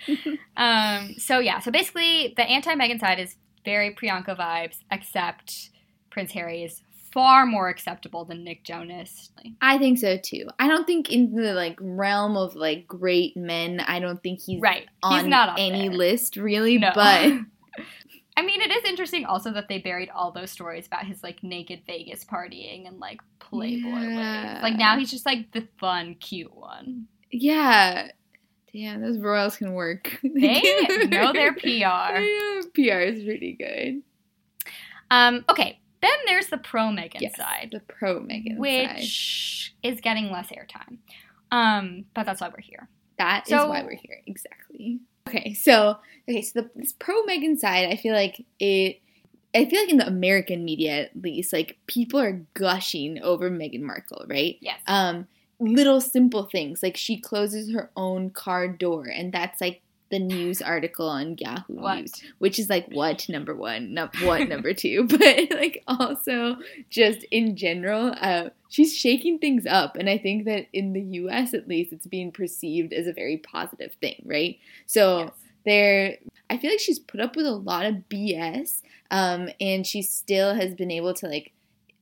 um, 0.57 1.15
so 1.19 1.39
yeah, 1.39 1.59
so 1.61 1.71
basically, 1.71 2.33
the 2.37 2.45
anti 2.45 2.75
Meghan 2.75 2.99
side 2.99 3.19
is 3.21 3.37
very 3.65 3.95
Priyanka 3.95 4.37
vibes, 4.39 4.79
except 4.91 5.71
Prince 6.11 6.33
Harry 6.33 6.63
is 6.65 6.83
far 7.13 7.45
more 7.45 7.69
acceptable 7.69 8.25
than 8.25 8.45
Nick 8.45 8.63
Jonas. 8.65 9.31
I 9.61 9.79
think 9.79 9.99
so 9.99 10.17
too. 10.17 10.47
I 10.59 10.69
don't 10.69 10.87
think 10.87 11.11
in 11.11 11.35
the 11.35 11.55
like 11.55 11.77
realm 11.81 12.37
of 12.37 12.55
like 12.55 12.87
great 12.87 13.37
men, 13.37 13.81
I 13.81 13.99
don't 14.01 14.23
think 14.23 14.41
he's 14.41 14.61
right, 14.61 14.87
on 15.03 15.19
he's 15.19 15.27
not 15.27 15.59
any 15.59 15.89
there. 15.89 15.97
list 15.99 16.37
really, 16.37 16.79
No. 16.79 16.93
but 16.95 17.33
I 18.37 18.43
mean, 18.43 18.61
it 18.63 18.71
is 18.71 18.85
interesting 18.85 19.25
also 19.27 19.53
that 19.53 19.69
they 19.69 19.79
buried 19.79 20.09
all 20.11 20.31
those 20.31 20.51
stories 20.51 20.87
about 20.87 21.05
his 21.05 21.23
like 21.23 21.43
naked 21.43 21.83
Vegas 21.87 22.25
partying 22.25 22.87
and 22.87 22.99
like 23.01 23.21
Playboy 23.41 23.89
Yeah. 23.89 24.55
ways. 24.55 24.63
Like 24.63 24.77
now 24.77 24.97
he's 24.97 25.11
just 25.11 25.27
like 25.27 25.51
the 25.53 25.67
fun, 25.79 26.15
cute 26.15 26.55
one. 26.55 27.07
yeah. 27.31 28.09
Damn, 28.73 29.01
those 29.03 29.19
royals 29.19 29.57
can 29.57 29.73
work. 29.73 30.17
They 30.23 31.07
know 31.11 31.33
their. 31.33 31.53
PR. 31.55 31.67
Yeah, 31.67 32.61
PR 32.73 33.01
is 33.01 33.25
pretty 33.25 33.55
good. 33.59 34.03
Um, 35.11 35.45
okay, 35.49 35.81
then 36.03 36.13
there's 36.27 36.47
the 36.49 36.59
pro 36.59 36.85
Meghan 36.89 37.21
Yes, 37.21 37.37
side. 37.37 37.71
the 37.73 37.81
pro 37.81 38.21
Meghan 38.21 38.53
side. 38.57 38.97
which 38.97 39.75
is 39.83 40.01
getting 40.01 40.31
less 40.31 40.49
airtime. 40.49 40.99
Um, 41.53 42.05
but 42.15 42.25
that's 42.27 42.41
why 42.41 42.49
we're 42.49 42.61
here. 42.61 42.89
That 43.19 43.45
is 43.45 43.51
So- 43.51 43.69
why 43.69 43.83
we're 43.83 43.97
here. 43.97 44.21
Exactly. 44.27 45.01
Okay, 45.29 45.55
so 45.55 45.99
okay, 46.29 46.43
so 46.43 46.63
the, 46.63 46.71
this 46.75 46.93
pro 46.93 47.23
Meghan 47.25 47.59
side, 47.59 47.89
I 47.89 47.97
feel 47.97 48.15
like 48.15 48.45
it. 48.59 49.01
I 49.55 49.65
feel 49.65 49.81
like 49.81 49.91
in 49.91 49.99
the 49.99 50.07
American 50.07 50.65
media, 50.65 51.03
at 51.03 51.23
least, 51.23 51.53
like 51.53 51.77
people 51.87 52.21
are 52.21 52.41
gushing 52.55 53.21
over 53.21 53.51
Meghan 53.51 53.83
Markle, 53.83 54.25
right? 54.29 54.57
Yes. 54.61 54.79
Um, 54.87 55.27
little 55.59 56.01
simple 56.01 56.45
things 56.45 56.83
like 56.83 56.97
she 56.97 57.21
closes 57.21 57.73
her 57.73 57.91
own 57.97 58.31
car 58.31 58.67
door, 58.69 59.05
and 59.07 59.33
that's 59.33 59.61
like 59.61 59.83
the 60.11 60.19
news 60.19 60.61
article 60.61 61.09
on 61.09 61.37
Yahoo 61.39 61.75
What? 61.75 61.99
News, 61.99 62.13
which 62.39 62.59
is 62.59 62.69
like 62.69 62.89
what 62.89 63.29
number 63.29 63.55
one, 63.55 63.95
not 63.95 64.15
what 64.23 64.49
number 64.49 64.75
two, 64.75 65.05
but 65.09 65.51
like 65.53 65.83
also 65.87 66.57
just 66.91 67.25
in 67.31 67.57
general, 67.57 68.15
uh, 68.21 68.51
she's 68.69 68.97
shaking 68.97 69.39
things 69.39 69.67
up, 69.67 69.97
and 69.97 70.11
I 70.11 70.19
think 70.19 70.45
that 70.47 70.67
in 70.73 70.93
the 70.93 71.01
U.S. 71.01 71.55
at 71.55 71.69
least, 71.69 71.93
it's 71.93 72.07
being 72.07 72.33
perceived 72.33 72.93
as 72.93 73.07
a 73.07 73.13
very 73.13 73.37
positive 73.37 73.93
thing, 74.01 74.23
right? 74.27 74.59
So 74.87 75.19
Yes. 75.21 75.33
there, 75.65 76.17
I 76.49 76.59
feel 76.59 76.71
like 76.71 76.81
she's 76.81 76.99
put 76.99 77.21
up 77.21 77.37
with 77.37 77.47
a 77.47 77.53
lot 77.53 77.87
of 77.87 77.95
BS, 78.11 78.83
um, 79.11 79.49
and 79.61 79.87
she 79.87 80.03
still 80.03 80.55
has 80.55 80.75
been 80.75 80.91
able 80.91 81.15
to 81.15 81.27
like, 81.29 81.53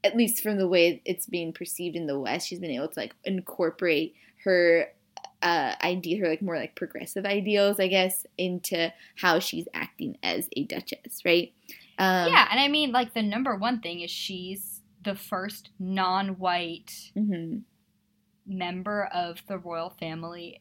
at 0.05 0.17
least 0.17 0.43
from 0.43 0.57
the 0.59 0.69
way 0.69 1.03
it's 1.05 1.27
being 1.27 1.53
perceived 1.53 1.97
in 1.97 2.07
the 2.07 2.19
West, 2.19 2.49
she's 2.49 2.61
been 2.61 2.71
able 2.71 2.89
to 2.89 2.99
like 3.01 3.15
incorporate 3.25 4.15
her 4.45 4.89
uh 5.43 5.75
idea 5.83 6.21
her 6.21 6.29
like 6.29 6.43
more 6.43 6.57
like 6.57 6.75
progressive 6.75 7.25
ideals 7.25 7.79
i 7.79 7.87
guess 7.87 8.27
into 8.37 8.93
how 9.17 9.39
she's 9.39 9.69
acting 9.73 10.17
as 10.23 10.49
a 10.57 10.65
duchess 10.65 11.25
right 11.25 11.53
um 11.99 12.29
yeah, 12.29 12.47
and 12.51 12.61
I 12.61 12.69
mean, 12.69 12.93
like 12.93 13.13
the 13.13 13.23
number 13.23 13.57
one 13.57 13.81
thing 13.81 14.01
is 14.01 14.11
she's 14.11 14.83
the 15.05 15.17
first 15.17 15.71
non-white 15.79 17.11
mhm. 17.17 17.63
member 18.47 19.09
of 19.13 19.39
the 19.49 19.59
royal 19.59 19.91
family 19.91 20.61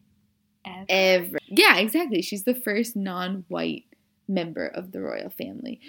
ever. 0.66 0.86
Ever. 0.90 1.38
Yeah, 1.48 1.78
exactly. 1.78 2.22
She's 2.22 2.44
the 2.44 2.56
first 2.56 2.96
non 2.96 3.46
white 3.50 3.86
member 4.28 4.68
of 4.68 4.92
the 4.92 5.02
royal 5.02 5.30
family. 5.30 5.80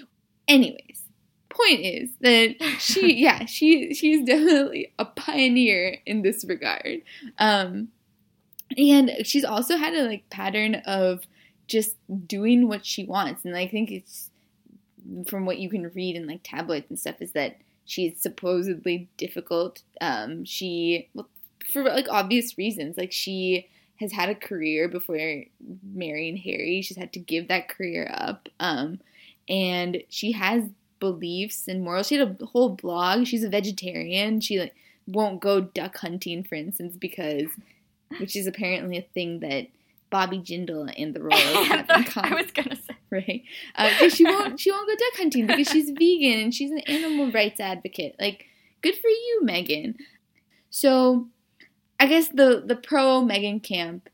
Anyways, 0.46 1.04
point 1.48 1.80
is 1.80 2.10
that 2.20 2.56
she 2.78 3.14
yeah 3.22 3.46
she 3.46 3.94
she's 3.94 4.22
definitely 4.24 4.92
a 4.98 5.04
pioneer 5.06 5.96
in 6.04 6.20
this 6.20 6.44
regard 6.46 7.00
um 7.38 7.88
and 8.76 9.10
she's 9.24 9.44
also 9.44 9.76
had 9.76 9.94
a 9.94 10.04
like 10.04 10.28
pattern 10.30 10.76
of 10.86 11.24
just 11.66 11.96
doing 12.26 12.68
what 12.68 12.84
she 12.84 13.04
wants 13.04 13.44
and 13.44 13.56
i 13.56 13.66
think 13.66 13.90
it's 13.90 14.30
from 15.26 15.46
what 15.46 15.58
you 15.58 15.70
can 15.70 15.90
read 15.94 16.16
in 16.16 16.26
like 16.26 16.40
tabloids 16.42 16.86
and 16.88 16.98
stuff 16.98 17.20
is 17.20 17.32
that 17.32 17.56
she's 17.84 18.20
supposedly 18.20 19.08
difficult 19.16 19.82
um 20.00 20.44
she 20.44 21.08
well, 21.14 21.28
for 21.72 21.82
like 21.84 22.08
obvious 22.10 22.58
reasons 22.58 22.96
like 22.96 23.12
she 23.12 23.68
has 24.00 24.12
had 24.12 24.28
a 24.28 24.34
career 24.34 24.88
before 24.88 25.42
marrying 25.94 26.36
harry 26.36 26.82
she's 26.82 26.96
had 26.96 27.12
to 27.12 27.18
give 27.18 27.48
that 27.48 27.68
career 27.68 28.10
up 28.12 28.48
um 28.60 28.98
and 29.48 30.02
she 30.10 30.32
has 30.32 30.64
beliefs 31.00 31.68
and 31.68 31.82
morals. 31.82 32.08
She 32.08 32.16
had 32.16 32.38
a 32.40 32.46
whole 32.46 32.70
blog. 32.70 33.26
She's 33.26 33.44
a 33.44 33.48
vegetarian. 33.48 34.40
She 34.40 34.58
like 34.58 34.74
won't 35.06 35.40
go 35.40 35.60
duck 35.60 35.96
hunting, 35.98 36.44
for 36.44 36.54
instance, 36.54 36.96
because 36.96 37.48
which 38.18 38.34
is 38.36 38.46
apparently 38.46 38.96
a 38.98 39.02
thing 39.14 39.40
that 39.40 39.66
Bobby 40.10 40.38
Jindal 40.38 40.92
and 40.96 41.14
the 41.14 41.22
Royals 41.28 41.66
have 41.68 41.86
in 41.90 42.04
common. 42.04 42.32
I 42.32 42.36
was 42.42 42.50
gonna 42.50 42.76
say. 42.76 42.94
right? 43.10 43.42
Uh, 43.74 43.90
'cause 43.98 44.14
she 44.14 44.24
won't 44.24 44.58
she 44.58 44.70
won't 44.70 44.88
go 44.88 44.94
duck 44.94 45.18
hunting 45.18 45.46
because 45.46 45.68
she's 45.68 45.90
vegan 45.90 46.40
and 46.40 46.54
she's 46.54 46.70
an 46.70 46.80
animal 46.80 47.30
rights 47.30 47.60
advocate. 47.60 48.16
Like, 48.18 48.46
good 48.82 48.94
for 48.96 49.08
you, 49.08 49.40
Meghan. 49.44 49.94
So, 50.70 51.28
I 52.00 52.06
guess 52.06 52.28
the 52.28 52.62
the 52.64 52.76
pro 52.76 53.22
Meghan 53.22 53.62
camp 53.62 54.08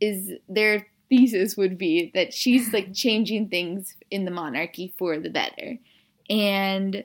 is 0.00 0.32
their 0.48 0.86
thesis 1.08 1.56
would 1.56 1.78
be 1.78 2.10
that 2.14 2.32
she's 2.34 2.72
like 2.72 2.92
changing 2.94 3.48
things 3.48 3.94
in 4.10 4.24
the 4.24 4.30
monarchy 4.30 4.92
for 4.98 5.18
the 5.18 5.30
better, 5.30 5.78
and 6.28 7.04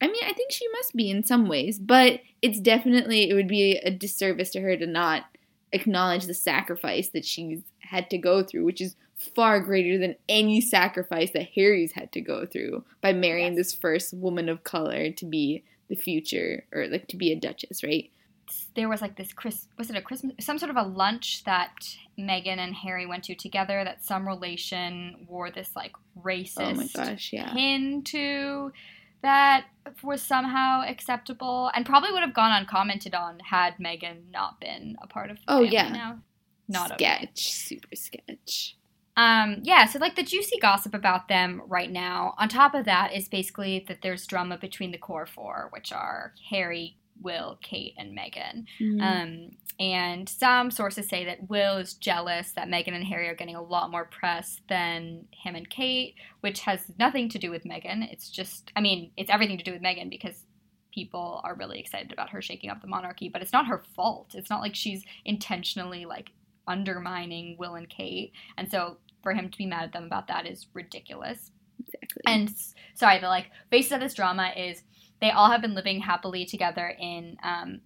I 0.00 0.06
mean 0.08 0.22
I 0.24 0.32
think 0.34 0.52
she 0.52 0.68
must 0.72 0.94
be 0.94 1.10
in 1.10 1.24
some 1.24 1.48
ways, 1.48 1.78
but 1.78 2.20
it's 2.42 2.60
definitely 2.60 3.30
it 3.30 3.34
would 3.34 3.48
be 3.48 3.76
a 3.78 3.90
disservice 3.90 4.50
to 4.50 4.60
her 4.60 4.76
to 4.76 4.86
not 4.86 5.24
acknowledge 5.76 6.26
the 6.26 6.34
sacrifice 6.34 7.08
that 7.10 7.24
she's 7.24 7.60
had 7.80 8.10
to 8.10 8.18
go 8.18 8.42
through, 8.42 8.64
which 8.64 8.80
is 8.80 8.96
far 9.34 9.60
greater 9.60 9.96
than 9.98 10.14
any 10.28 10.60
sacrifice 10.60 11.30
that 11.32 11.48
Harry's 11.54 11.92
had 11.92 12.12
to 12.12 12.20
go 12.20 12.44
through 12.44 12.84
by 13.00 13.12
marrying 13.12 13.54
Yes. 13.54 13.72
this 13.72 13.74
first 13.74 14.12
woman 14.12 14.48
of 14.48 14.64
color 14.64 15.10
to 15.12 15.24
be 15.24 15.62
the 15.88 15.94
future 15.96 16.64
or 16.72 16.86
like 16.88 17.06
to 17.08 17.16
be 17.16 17.30
a 17.32 17.36
duchess, 17.36 17.82
right? 17.84 18.10
there 18.76 18.88
was 18.88 19.00
like 19.02 19.16
this 19.16 19.32
Chris 19.32 19.66
was 19.76 19.90
it 19.90 19.96
a 19.96 20.00
Christmas 20.00 20.32
some 20.38 20.56
sort 20.56 20.70
of 20.70 20.76
a 20.76 20.82
lunch 20.84 21.42
that 21.46 21.72
Meghan 22.16 22.58
and 22.58 22.76
Harry 22.76 23.04
went 23.04 23.24
to 23.24 23.34
together 23.34 23.82
that 23.82 24.04
some 24.04 24.24
relation 24.24 25.26
wore 25.28 25.50
this 25.50 25.74
like 25.74 25.90
racist 26.22 26.60
Oh 26.60 26.74
my 26.74 26.86
gosh, 26.94 27.32
yeah. 27.32 27.52
pin 27.52 28.02
to 28.04 28.70
that 29.22 29.66
was 30.02 30.22
somehow 30.22 30.82
acceptable 30.86 31.70
and 31.74 31.86
probably 31.86 32.12
would 32.12 32.22
have 32.22 32.34
gone 32.34 32.52
uncommented 32.52 33.14
on 33.14 33.38
had 33.40 33.76
Meghan 33.78 34.30
not 34.30 34.60
been 34.60 34.96
a 35.02 35.06
part 35.06 35.30
of 35.30 35.36
the 35.38 35.44
Oh, 35.48 35.62
yeah. 35.62 35.88
now. 35.88 36.18
Not 36.68 36.92
okay. 36.92 37.16
sketch, 37.18 37.52
super 37.52 37.94
sketch. 37.94 38.76
Um, 39.16 39.60
yeah, 39.62 39.86
so 39.86 39.98
like 39.98 40.16
the 40.16 40.22
juicy 40.22 40.58
gossip 40.60 40.92
about 40.92 41.28
them 41.28 41.62
right 41.66 41.90
now. 41.90 42.34
On 42.38 42.48
top 42.48 42.74
of 42.74 42.84
that 42.84 43.14
is 43.14 43.28
basically 43.28 43.84
that 43.88 44.02
there's 44.02 44.26
drama 44.26 44.58
between 44.58 44.90
the 44.90 44.98
core 44.98 45.26
four, 45.26 45.68
which 45.72 45.92
are 45.92 46.34
Harry, 46.50 46.98
Will, 47.20 47.58
Kate, 47.62 47.94
and 47.98 48.16
Meghan. 48.16 48.64
Mm. 48.80 49.02
Um, 49.02 49.56
and 49.78 50.28
some 50.28 50.70
sources 50.70 51.08
say 51.08 51.24
that 51.26 51.48
Will 51.48 51.76
is 51.76 51.94
jealous 51.94 52.52
that 52.52 52.68
Meghan 52.68 52.94
and 52.94 53.04
Harry 53.04 53.28
are 53.28 53.34
getting 53.34 53.56
a 53.56 53.62
lot 53.62 53.90
more 53.90 54.06
press 54.06 54.60
than 54.68 55.26
him 55.30 55.54
and 55.54 55.68
Kate, 55.68 56.14
which 56.40 56.60
has 56.60 56.80
nothing 56.98 57.28
to 57.30 57.38
do 57.38 57.50
with 57.50 57.64
Meghan. 57.64 58.10
It's 58.10 58.30
just, 58.30 58.72
I 58.74 58.80
mean, 58.80 59.10
it's 59.16 59.30
everything 59.30 59.58
to 59.58 59.64
do 59.64 59.72
with 59.72 59.82
Meghan 59.82 60.08
because 60.08 60.44
people 60.94 61.42
are 61.44 61.54
really 61.54 61.78
excited 61.78 62.10
about 62.10 62.30
her 62.30 62.40
shaking 62.40 62.70
up 62.70 62.80
the 62.80 62.86
monarchy, 62.86 63.28
but 63.28 63.42
it's 63.42 63.52
not 63.52 63.66
her 63.66 63.84
fault. 63.94 64.34
It's 64.34 64.48
not 64.48 64.62
like 64.62 64.74
she's 64.74 65.04
intentionally 65.26 66.06
like 66.06 66.30
undermining 66.66 67.56
Will 67.58 67.74
and 67.74 67.88
Kate. 67.88 68.32
And 68.56 68.70
so 68.70 68.96
for 69.22 69.34
him 69.34 69.50
to 69.50 69.58
be 69.58 69.66
mad 69.66 69.84
at 69.84 69.92
them 69.92 70.04
about 70.04 70.28
that 70.28 70.46
is 70.46 70.66
ridiculous. 70.72 71.50
exactly. 71.80 72.22
And 72.26 72.54
sorry, 72.94 73.20
the 73.20 73.28
like 73.28 73.50
basis 73.70 73.92
of 73.92 74.00
this 74.00 74.14
drama 74.14 74.52
is 74.56 74.82
they 75.20 75.30
all 75.30 75.50
have 75.50 75.62
been 75.62 75.74
living 75.74 76.00
happily 76.00 76.44
together 76.44 76.88
in 76.98 77.36
um, 77.42 77.80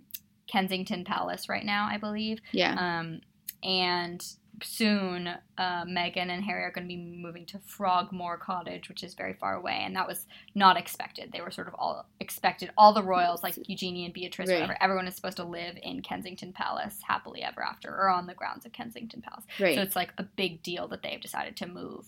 Kensington 0.46 1.04
Palace 1.04 1.48
right 1.48 1.64
now, 1.64 1.88
I 1.90 1.96
believe. 1.98 2.38
yeah, 2.52 2.98
Um, 3.00 3.20
and 3.62 4.24
soon, 4.62 5.26
uh, 5.28 5.84
Meghan 5.84 6.28
and 6.28 6.44
Harry 6.44 6.64
are 6.64 6.70
going 6.70 6.84
to 6.84 6.88
be 6.88 6.96
moving 6.96 7.46
to 7.46 7.58
Frogmore 7.60 8.36
Cottage, 8.38 8.88
which 8.88 9.02
is 9.02 9.14
very 9.14 9.32
far 9.34 9.54
away, 9.54 9.80
and 9.84 9.94
that 9.96 10.06
was 10.06 10.26
not 10.54 10.76
expected. 10.76 11.30
They 11.32 11.40
were 11.40 11.50
sort 11.50 11.68
of 11.68 11.74
all 11.78 12.06
expected. 12.20 12.70
All 12.76 12.92
the 12.92 13.02
royals, 13.02 13.42
like 13.42 13.54
Eugenie 13.68 14.04
and 14.04 14.12
Beatrice, 14.12 14.48
Right. 14.48 14.56
whatever, 14.60 14.76
everyone 14.82 15.06
is 15.06 15.14
supposed 15.14 15.36
to 15.38 15.44
live 15.44 15.76
in 15.82 16.02
Kensington 16.02 16.52
Palace 16.52 16.96
happily 17.06 17.42
ever 17.42 17.62
after, 17.62 17.88
or 17.90 18.08
on 18.10 18.26
the 18.26 18.34
grounds 18.34 18.66
of 18.66 18.72
Kensington 18.72 19.22
Palace. 19.22 19.44
right. 19.58 19.76
So 19.76 19.82
it's 19.82 19.96
like 19.96 20.12
a 20.18 20.24
big 20.24 20.62
deal 20.62 20.88
that 20.88 21.02
they've 21.02 21.20
decided 21.20 21.56
to 21.58 21.66
move 21.66 22.06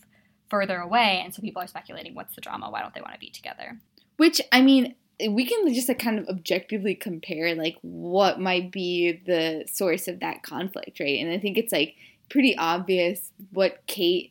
further 0.50 0.78
away, 0.78 1.22
and 1.24 1.32
so 1.34 1.40
people 1.40 1.62
are 1.62 1.66
speculating, 1.66 2.14
what's 2.14 2.34
the 2.34 2.40
drama? 2.42 2.70
Why 2.70 2.82
don't 2.82 2.92
they 2.92 3.00
want 3.00 3.14
to 3.14 3.20
be 3.20 3.30
together? 3.30 3.78
Which 4.18 4.40
I 4.52 4.60
mean, 4.60 4.94
we 5.20 5.46
can 5.46 5.72
just 5.72 5.88
like 5.88 5.98
kind 5.98 6.18
of 6.18 6.28
objectively 6.28 6.94
compare 6.94 7.54
like 7.54 7.76
what 7.82 8.40
might 8.40 8.72
be 8.72 9.20
the 9.26 9.64
source 9.70 10.08
of 10.08 10.20
that 10.20 10.42
conflict, 10.42 11.00
right? 11.00 11.20
And 11.20 11.30
I 11.30 11.38
think 11.38 11.58
it's 11.58 11.72
like 11.72 11.94
pretty 12.28 12.56
obvious 12.56 13.30
what 13.52 13.86
Kate's 13.86 14.30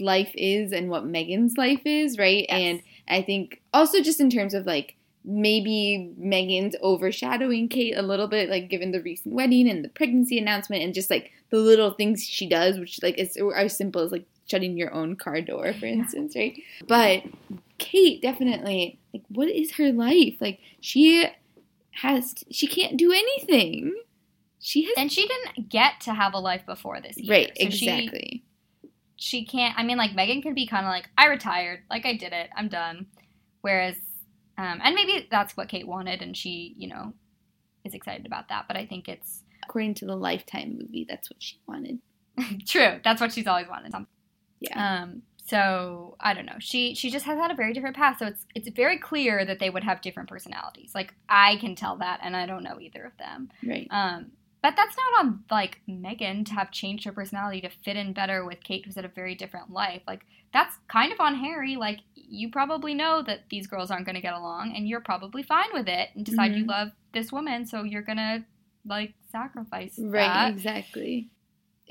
life 0.00 0.30
is 0.34 0.72
and 0.72 0.88
what 0.88 1.04
Meghan's 1.04 1.56
life 1.56 1.82
is, 1.84 2.18
right? 2.18 2.46
Yes. 2.48 2.60
And 2.60 2.82
I 3.08 3.22
think 3.22 3.60
also 3.74 4.00
just 4.00 4.20
in 4.20 4.30
terms 4.30 4.54
of 4.54 4.66
like 4.66 4.96
maybe 5.24 6.12
Meghan's 6.20 6.76
overshadowing 6.82 7.68
Kate 7.68 7.96
a 7.96 8.02
little 8.02 8.28
bit, 8.28 8.48
like 8.48 8.68
given 8.68 8.92
the 8.92 9.02
recent 9.02 9.34
wedding 9.34 9.68
and 9.68 9.84
the 9.84 9.88
pregnancy 9.88 10.38
announcement 10.38 10.82
and 10.82 10.94
just 10.94 11.10
like 11.10 11.30
the 11.50 11.58
little 11.58 11.92
things 11.92 12.24
she 12.24 12.48
does, 12.48 12.78
which 12.78 13.02
like 13.02 13.18
is 13.18 13.36
are 13.36 13.54
as 13.54 13.76
simple 13.76 14.02
as 14.02 14.12
like 14.12 14.26
shutting 14.46 14.76
your 14.76 14.92
own 14.92 15.16
car 15.16 15.40
door, 15.40 15.72
for 15.74 15.86
instance, 15.86 16.34
right? 16.34 16.60
But 16.86 17.22
Kate 17.82 18.22
definitely 18.22 18.98
like 19.12 19.22
what 19.28 19.48
is 19.48 19.72
her 19.72 19.92
life? 19.92 20.36
Like 20.40 20.60
she 20.80 21.26
has 21.92 22.34
she 22.50 22.66
can't 22.66 22.96
do 22.96 23.12
anything. 23.12 23.94
She 24.60 24.84
has 24.84 24.94
And 24.96 25.10
she 25.12 25.26
didn't 25.26 25.68
get 25.68 26.00
to 26.02 26.14
have 26.14 26.34
a 26.34 26.38
life 26.38 26.64
before 26.66 27.00
this 27.00 27.18
either. 27.18 27.32
right, 27.32 27.52
So 27.60 27.70
she- 27.70 27.88
exactly. 27.88 28.44
she 29.16 29.44
can't 29.44 29.78
i 29.78 29.82
mean 29.84 29.96
like 29.98 30.12
meghan 30.12 30.42
could 30.42 30.54
be 30.54 30.66
kind 30.66 30.84
of 30.86 30.90
like 30.90 31.08
i 31.18 31.26
retired 31.26 31.80
like 31.90 32.04
i 32.06 32.16
did 32.16 32.32
it 32.32 32.50
i'm 32.56 32.68
done 32.68 33.06
whereas 33.60 33.94
um, 34.58 34.80
and 34.82 34.94
maybe 34.96 35.28
that's 35.30 35.56
what 35.56 35.68
kate 35.68 35.86
wanted 35.86 36.22
and 36.22 36.36
she 36.36 36.74
you 36.76 36.88
know 36.88 37.12
is 37.84 37.94
excited 37.94 38.26
about 38.26 38.48
that 38.48 38.64
but 38.68 38.76
i 38.76 38.84
think 38.86 39.08
it's 39.08 39.42
According 39.64 39.94
to 39.94 40.06
the 40.06 40.16
Lifetime 40.16 40.76
movie, 40.80 41.06
that's 41.08 41.30
what 41.30 41.36
she 41.40 41.56
wanted. 41.68 42.00
true 42.66 42.98
that's 43.04 43.20
what 43.20 43.32
she's 43.32 43.46
always 43.46 43.68
wanted 43.68 43.92
Yeah. 44.60 45.02
um 45.02 45.22
so 45.44 46.16
i 46.20 46.32
don't 46.34 46.46
know 46.46 46.56
she 46.58 46.94
she 46.94 47.10
just 47.10 47.24
has 47.24 47.36
had 47.38 47.50
a 47.50 47.54
very 47.54 47.72
different 47.72 47.96
path 47.96 48.18
so 48.18 48.26
it's 48.26 48.46
it's 48.54 48.68
very 48.70 48.98
clear 48.98 49.44
that 49.44 49.58
they 49.58 49.70
would 49.70 49.84
have 49.84 50.00
different 50.00 50.28
personalities 50.28 50.92
like 50.94 51.12
i 51.28 51.56
can 51.56 51.74
tell 51.74 51.96
that 51.96 52.20
and 52.22 52.36
i 52.36 52.46
don't 52.46 52.62
know 52.62 52.78
either 52.80 53.04
of 53.04 53.16
them 53.18 53.50
right. 53.66 53.88
um 53.90 54.30
but 54.62 54.74
that's 54.76 54.96
not 54.96 55.24
on 55.24 55.42
like 55.50 55.80
Meghan 55.88 56.46
to 56.46 56.52
have 56.54 56.70
changed 56.70 57.04
her 57.04 57.10
personality 57.10 57.60
to 57.62 57.68
fit 57.84 57.96
in 57.96 58.12
better 58.12 58.44
with 58.44 58.62
Kate, 58.62 58.84
who's 58.86 58.94
had 58.94 59.04
a 59.04 59.08
very 59.08 59.34
different 59.34 59.72
life. 59.72 60.02
Like 60.06 60.20
that's 60.52 60.76
kind 60.86 61.12
of 61.12 61.18
on 61.18 61.34
Harry. 61.34 61.74
Like 61.74 61.98
you 62.14 62.48
probably 62.48 62.94
know 62.94 63.22
that 63.22 63.40
these 63.50 63.66
girls 63.66 63.90
aren't 63.90 64.06
going 64.06 64.14
to 64.14 64.20
get 64.22 64.34
along, 64.34 64.72
and 64.76 64.86
you're 64.86 65.00
probably 65.00 65.42
fine 65.42 65.66
with 65.72 65.88
it, 65.88 66.10
and 66.14 66.24
decide 66.24 66.54
you 66.54 66.64
Mhm. 66.64 66.68
love 66.68 66.88
this 67.12 67.32
woman, 67.32 67.66
so 67.66 67.82
you're 67.82 68.02
gonna 68.02 68.44
like 68.86 69.14
sacrifice 69.32 69.98
Right, 69.98 70.32
that. 70.32 70.50
exactly. 70.52 71.28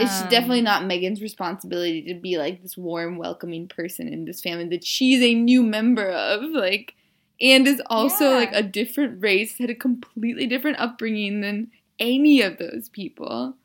It's 0.02 0.22
Um, 0.24 0.30
definitely 0.30 0.62
not 0.62 0.84
Meghan's 0.84 1.22
responsibility 1.22 2.02
to 2.04 2.14
be 2.14 2.38
like 2.38 2.62
this 2.62 2.78
warm, 2.78 3.18
welcoming 3.18 3.68
person 3.68 4.08
in 4.08 4.26
this 4.26 4.42
family 4.42 4.68
that 4.70 4.84
she's 4.86 5.22
a 5.22 5.34
new 5.34 5.64
member 5.64 6.10
of. 6.10 6.44
Like, 6.52 6.96
and 7.40 7.68
is 7.68 7.82
also 7.88 8.32
Yeah. 8.32 8.36
like 8.38 8.50
a 8.54 8.64
different 8.64 9.22
race, 9.22 9.58
had 9.58 9.70
a 9.70 9.76
completely 9.76 10.48
different 10.48 10.80
upbringing 10.80 11.42
than 11.42 11.72
any 12.00 12.42
of 12.42 12.58
those 12.58 12.90
people. 12.90 13.56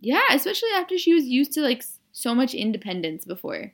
Yeah, 0.00 0.22
especially 0.30 0.70
after 0.74 0.98
she 0.98 1.14
was 1.14 1.24
used 1.26 1.52
to 1.52 1.60
like 1.62 1.82
so 2.12 2.34
much 2.34 2.54
independence 2.54 3.24
before. 3.24 3.72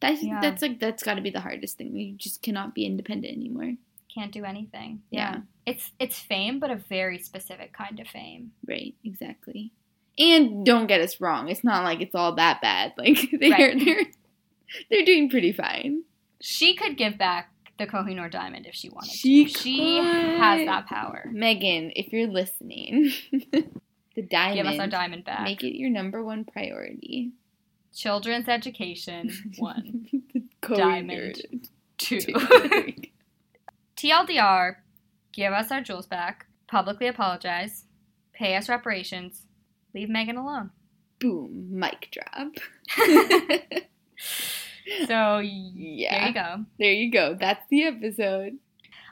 That's 0.00 0.22
Yeah. 0.22 0.40
that's 0.40 0.62
like 0.62 0.78
that's 0.78 1.02
got 1.02 1.14
to 1.14 1.22
be 1.22 1.30
the 1.30 1.40
hardest 1.40 1.78
thing. 1.78 1.96
You 1.96 2.14
just 2.14 2.42
cannot 2.42 2.74
be 2.74 2.84
independent 2.86 3.34
anymore. 3.34 3.74
Can't 4.14 4.32
do 4.32 4.44
anything. 4.44 5.02
Yeah. 5.10 5.40
It's 5.66 5.92
it's 5.98 6.18
fame, 6.18 6.58
but 6.58 6.70
a 6.70 6.76
very 6.76 7.18
specific 7.18 7.72
kind 7.72 7.98
of 8.00 8.06
fame. 8.08 8.52
Right, 8.66 8.94
exactly. 9.04 9.72
And 10.18 10.64
don't 10.64 10.86
get 10.86 11.00
us 11.00 11.20
wrong, 11.20 11.48
it's 11.48 11.62
not 11.64 11.84
like 11.84 12.00
it's 12.00 12.14
all 12.14 12.34
that 12.36 12.60
bad. 12.62 12.92
Like 12.98 13.18
they're 13.38 13.50
Right. 13.50 13.84
they're 13.84 14.04
they're 14.90 15.04
doing 15.04 15.28
pretty 15.30 15.52
fine. 15.52 16.02
She 16.40 16.74
could 16.74 16.96
give 16.96 17.16
back 17.18 17.50
the 17.78 17.86
Kohinoor 17.86 18.30
diamond 18.30 18.66
if 18.66 18.74
she 18.74 18.88
wanted 18.88 19.10
She 19.12 19.44
to. 19.46 19.58
She 19.58 19.96
has 19.98 20.66
that 20.66 20.86
power. 20.86 21.30
Meghan, 21.32 21.92
if 21.94 22.12
you're 22.12 22.26
listening, 22.28 23.12
the 23.52 24.22
diamond, 24.22 24.56
Give 24.56 24.66
us 24.66 24.78
our 24.80 24.86
diamond 24.86 25.24
back. 25.24 25.42
make 25.42 25.62
it 25.62 25.76
your 25.78 25.90
number 25.90 26.22
one 26.24 26.44
priority. 26.44 27.32
Children's 27.94 28.48
education 28.48 29.30
one, 29.58 30.06
the 30.32 30.42
Diamond. 30.76 31.68
Two. 31.98 32.20
two. 32.20 32.34
TLDR, 33.96 34.76
give 35.32 35.52
us 35.52 35.70
our 35.70 35.80
jewels 35.80 36.06
back, 36.06 36.46
publicly 36.68 37.06
apologize, 37.06 37.84
pay 38.34 38.56
us 38.56 38.68
reparations, 38.68 39.45
leave 39.96 40.08
Meghan 40.08 40.36
alone. 40.38 40.70
Boom, 41.18 41.68
mic 41.70 42.08
drop. 42.12 42.52
So 45.06 45.38
Yeah. 45.40 46.18
there 46.18 46.28
you 46.28 46.34
go. 46.34 46.64
There 46.78 46.92
you 46.92 47.10
go. 47.10 47.36
That's 47.38 47.64
the 47.70 47.82
episode. 47.84 48.58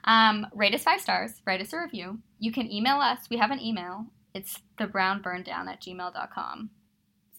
Um, 0.05 0.47
rate 0.55 0.74
us 0.74 0.82
five 0.85 1.01
stars, 1.01 1.43
write 1.47 1.61
us 1.61 1.72
a 1.72 1.78
review. 1.78 2.20
You 2.39 2.53
can 2.53 2.70
email 2.70 2.99
us. 2.99 3.20
We 3.30 3.39
have 3.39 3.51
an 3.51 3.61
email. 3.61 4.07
It's 4.35 4.61
thebrownburndown 4.78 5.66
at 5.68 5.80
gmail.com. 5.82 6.70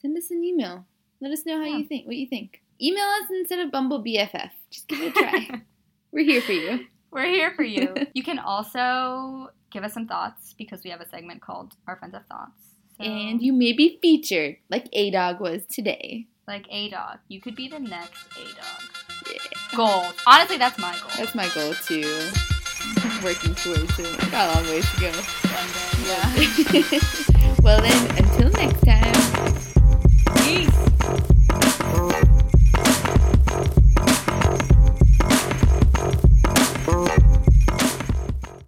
Send 0.02 0.18
us 0.18 0.32
an 0.32 0.44
email. 0.44 0.86
Let 1.22 1.32
us 1.32 1.46
know 1.46 1.58
how 1.58 1.64
Yeah. 1.66 1.78
you 1.78 1.86
think. 1.88 2.08
What 2.08 2.16
you 2.18 2.28
think. 2.28 2.62
Email 2.82 3.06
us 3.06 3.30
instead 3.30 3.60
of 3.60 3.72
Bumble 3.72 4.04
BFF. 4.04 4.52
Just 4.70 4.88
give 4.90 5.00
it 5.02 5.16
a 5.16 5.20
try. 5.20 5.62
We're 6.12 6.26
here 6.26 6.42
for 6.42 6.52
you. 6.52 6.88
We're 7.12 7.28
here 7.32 7.54
for 7.56 7.64
you. 7.64 7.94
you 8.14 8.24
can 8.24 8.40
also 8.40 9.50
give 9.72 9.84
us 9.84 9.94
some 9.94 10.08
thoughts 10.08 10.54
because 10.58 10.84
we 10.84 10.90
have 10.90 11.00
a 11.02 11.08
segment 11.10 11.42
called 11.42 11.76
Our 11.88 11.96
Friends 11.98 12.14
Have 12.16 12.26
Thoughts. 12.28 12.75
So, 12.98 13.04
And 13.04 13.42
you 13.42 13.52
may 13.54 13.74
be 13.74 14.00
featured 14.02 14.58
like 14.70 14.88
A 14.94 15.12
Dog 15.12 15.40
was 15.42 15.62
today. 15.70 16.28
like 16.48 16.66
A 16.70 16.90
Dog. 16.90 17.18
You 17.28 17.42
could 17.42 17.56
be 17.56 17.68
the 17.68 17.80
next 17.80 18.26
A 18.38 18.46
Dog. 18.56 18.82
Yeah. 19.28 19.78
Goal. 19.78 20.06
Honestly, 20.28 20.58
that's 20.58 20.78
my 20.78 20.94
goal. 20.94 21.10
That's 21.18 21.36
my 21.36 21.50
goal 21.50 21.74
too. 21.74 22.04
Working 23.24 23.56
towards 23.56 23.98
it. 24.00 24.32
Got 24.32 24.54
a 24.56 24.56
long 24.60 24.66
ways 24.70 24.86
to 24.94 25.02
go. 25.02 25.12
One 25.12 25.70
day. 25.74 26.06
Yeah. 26.06 27.56
well 27.64 27.82
then, 27.82 28.18
until 28.18 28.45